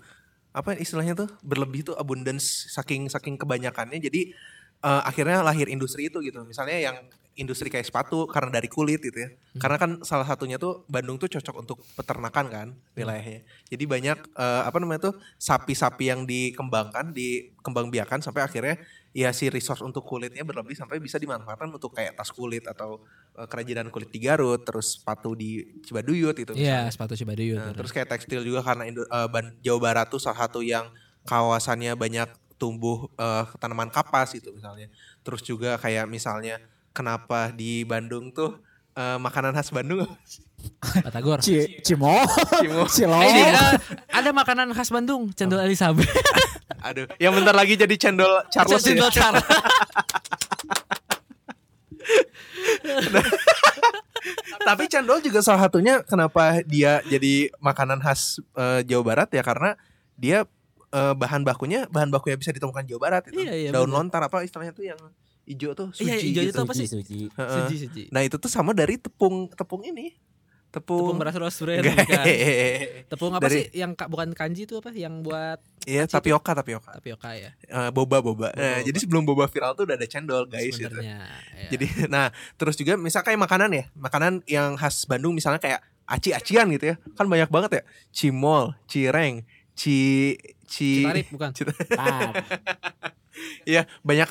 [0.52, 3.98] apa istilahnya tuh berlebih tuh abundance saking saking kebanyakannya.
[3.98, 4.36] Jadi
[4.84, 6.44] eh, akhirnya lahir industri itu gitu.
[6.44, 6.96] Misalnya yang
[7.32, 9.32] industri kayak sepatu karena dari kulit gitu ya.
[9.56, 13.40] Karena kan salah satunya tuh Bandung tuh cocok untuk peternakan kan wilayahnya.
[13.72, 18.76] Jadi banyak eh, apa namanya tuh sapi-sapi yang dikembangkan, dikembangbiakan sampai akhirnya
[19.12, 23.04] ya si resource untuk kulitnya berlebih sampai bisa dimanfaatkan untuk kayak tas kulit atau
[23.36, 26.52] eh, kerajinan kulit di Garut, terus sepatu di Cibaduyut itu.
[26.52, 26.92] Iya misalnya.
[26.92, 30.64] sepatu Cibaduyut Nah, terus kayak tekstil juga karena Indo- Ban- Jawa Barat tuh salah satu
[30.64, 30.88] yang
[31.22, 34.88] kawasannya banyak tumbuh eh, tanaman kapas itu misalnya.
[35.20, 36.58] Terus juga kayak misalnya
[36.90, 38.58] kenapa di Bandung tuh
[38.92, 40.08] eh, makanan khas Bandung
[41.02, 42.10] Batagor Ci, Cimo,
[42.58, 42.84] Cimo.
[42.94, 43.18] Cilo.
[43.18, 43.74] Eh, ini, eh,
[44.10, 46.06] ada makanan khas Bandung cendol Elizabeth
[46.86, 49.14] Aduh, yang bentar lagi jadi cendol Charles cendol ya.
[49.14, 49.46] Charles
[54.62, 59.74] Tapi cendol juga salah satunya kenapa dia jadi makanan khas eh, Jawa Barat ya karena
[60.14, 60.46] dia
[60.90, 63.42] eh, bahan bakunya bahan baku yang bisa ditemukan Jawa Barat itu.
[63.42, 63.96] Iya, iya, Daun bener.
[63.98, 64.98] lontar apa istilahnya tuh yang
[65.42, 66.54] hijau tuh suji Iya, hijau gitu.
[66.54, 66.86] itu apa sih?
[66.86, 67.20] Suji, suji.
[67.34, 67.54] Heeh.
[67.66, 70.14] Suji suji Nah, itu tuh sama dari tepung tepung ini.
[70.72, 71.96] Tepung, tepung beras brand Enggak.
[72.00, 72.24] bukan
[73.12, 76.96] tepung apa Dari- sih yang ka- bukan kanji itu apa yang buat Iya, tapioka tapioka.
[76.96, 78.48] tapioka ya Eh, boba boba.
[78.50, 78.86] Nah, Boba.
[78.86, 80.96] jadi sebelum boba viral tuh udah ada cendol guys gitu.
[80.96, 81.28] ya.
[81.68, 86.72] Jadi nah, terus juga misal kayak makanan ya, makanan yang khas Bandung misalnya kayak aci-acian
[86.72, 86.96] gitu ya.
[87.12, 87.82] Kan banyak banget ya.
[88.08, 89.44] Cimol, cireng,
[89.74, 91.52] ci ci Citarip bukan.
[93.64, 94.28] Iya, banyak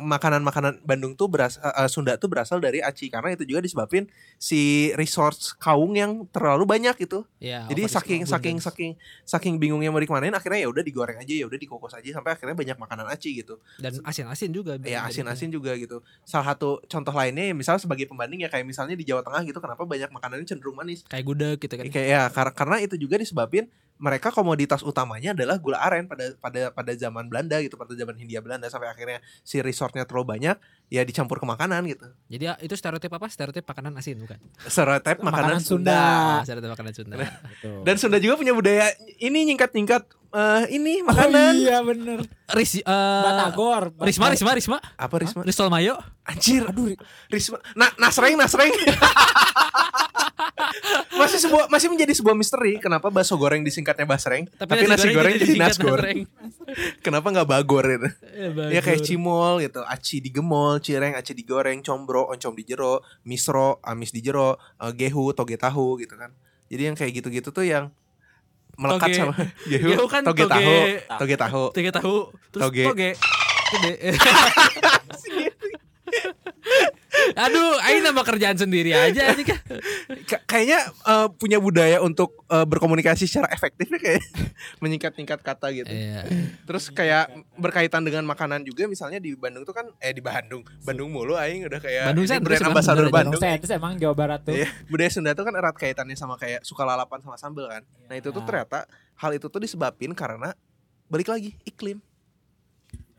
[0.00, 4.60] makanan-makanan Bandung tuh berasal Sunda tuh berasal dari aci karena itu juga disebabin si
[4.94, 7.22] resource kaung yang terlalu banyak itu.
[7.38, 8.90] ya Jadi saking saking saking
[9.22, 12.56] saking bingungnya mau dikemanain akhirnya ya udah digoreng aja ya udah dikukus aja sampai akhirnya
[12.56, 13.56] banyak makanan aci gitu.
[13.76, 16.02] dan asin-asin juga Ya asin-asin juga gitu.
[16.22, 19.58] Salah satu contoh lainnya ya misalnya sebagai pembanding ya kayak misalnya di Jawa Tengah gitu
[19.58, 21.06] kenapa banyak makanannya cenderung manis.
[21.06, 25.60] kayak gudeg gitu kan Kayak ya kar- karena itu juga disebabin mereka komoditas utamanya adalah
[25.60, 29.59] gula aren pada pada pada zaman Belanda gitu, pada zaman Hindia Belanda sampai akhirnya si
[29.60, 30.56] resortnya terlalu banyak
[30.90, 32.02] ya dicampur ke makanan gitu.
[32.26, 35.94] jadi ya, itu stereotip apa stereotip makanan asin bukan Stereotip makanan, Makanan Sunda.
[35.94, 36.02] Sunda.
[36.02, 37.80] ah, stereotip makanan Sunda Betul.
[37.80, 41.52] Dan Sunda juga punya budaya ini nyingkat-nyingkat eh, ini Oh makanan.
[41.56, 42.26] iya bener.
[42.50, 43.94] Ris, eh, Batagor.
[43.96, 45.40] Risma Risma Risma Apa Risma?
[45.40, 47.62] Ristol Mayo Anjir, Aduh, Ri- Risma.
[47.72, 48.74] Nah, Nasreng, Nasreng.
[51.12, 55.44] masih sebuah masih menjadi sebuah misteri kenapa bakso goreng disingkatnya basreng tapi, nasi, goreng, jadi
[55.46, 56.00] disingkat nasgor
[57.00, 62.26] kenapa nggak bagor itu Eh, ya kayak cimol gitu aci digemol cireng aci digoreng combro
[62.26, 66.32] oncom di jero misro amis di jero eh, gehu toge tahu gitu kan
[66.66, 67.92] jadi yang kayak gitu-gitu tuh yang
[68.74, 69.18] melekat Toge.
[69.20, 69.34] sama
[69.70, 70.72] gehu, Gehu kan toge, toge- tahu
[71.20, 72.16] toge tahu Tiga tahu
[72.50, 72.84] terus Toge.
[72.86, 73.10] toge.
[77.32, 79.60] Aduh, aing nambah kerjaan sendiri aja ini kan.
[80.24, 84.22] Ka- kayaknya eh, punya budaya untuk eh, berkomunikasi secara efektif ya kayak
[84.82, 86.24] menyingkat-nyingkat kata gitu Iya.
[86.64, 91.08] Terus kayak berkaitan dengan makanan juga misalnya di Bandung tuh kan eh di Bandung, Bandung
[91.08, 93.14] mulu aing udah kayak Bandung brand emang ambassador sebenarnya.
[93.14, 93.32] Bandung.
[93.32, 94.54] Bandung Saintis emang Jawa Barat tuh.
[94.54, 97.82] Iya, budaya Sunda tuh kan erat kaitannya sama kayak suka lalapan sama sambel kan.
[98.06, 98.46] Nah, itu tuh Ya.
[98.46, 98.78] ternyata
[99.16, 100.56] hal itu tuh disebabin karena
[101.06, 101.98] balik lagi iklim.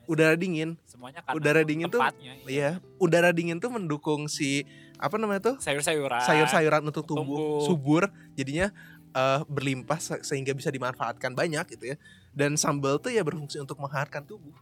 [0.04, 0.76] Udara dingin.
[0.84, 5.56] Semuanya karena Udara dingin tuh tempatnya, Iya, udara dingin tuh mendukung si apa namanya tuh?
[5.58, 6.22] sayur-sayuran.
[6.22, 7.62] sayur-sayuran untuk tumbuh tumbuh.
[7.64, 8.70] subur jadinya
[9.12, 11.98] eh, berlimpah se- sehingga bisa dimanfaatkan banyak gitu ya.
[12.30, 14.54] Dan sambal tuh ya berfungsi untuk menghangatkan tubuh.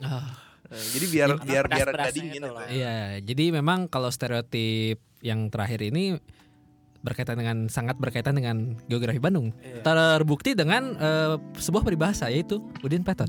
[0.00, 2.54] Ah, Eh, Jadi biar Karena biar biar rada dingin itu ya.
[2.54, 2.66] Pak.
[2.70, 6.14] Iya, jadi memang kalau stereotip yang terakhir ini
[7.00, 9.50] berkaitan dengan sangat berkaitan dengan geografi Bandung.
[9.58, 9.82] Iya.
[9.82, 13.26] Terbukti dengan eh, sebuah peribahasa yaitu Udin Petot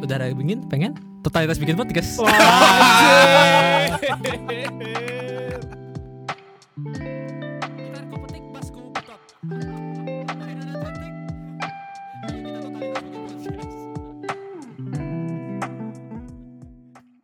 [0.00, 0.92] udara ada pengen pengen
[1.24, 2.20] totalitas bikin podcast.
[2.20, 2.28] Wow.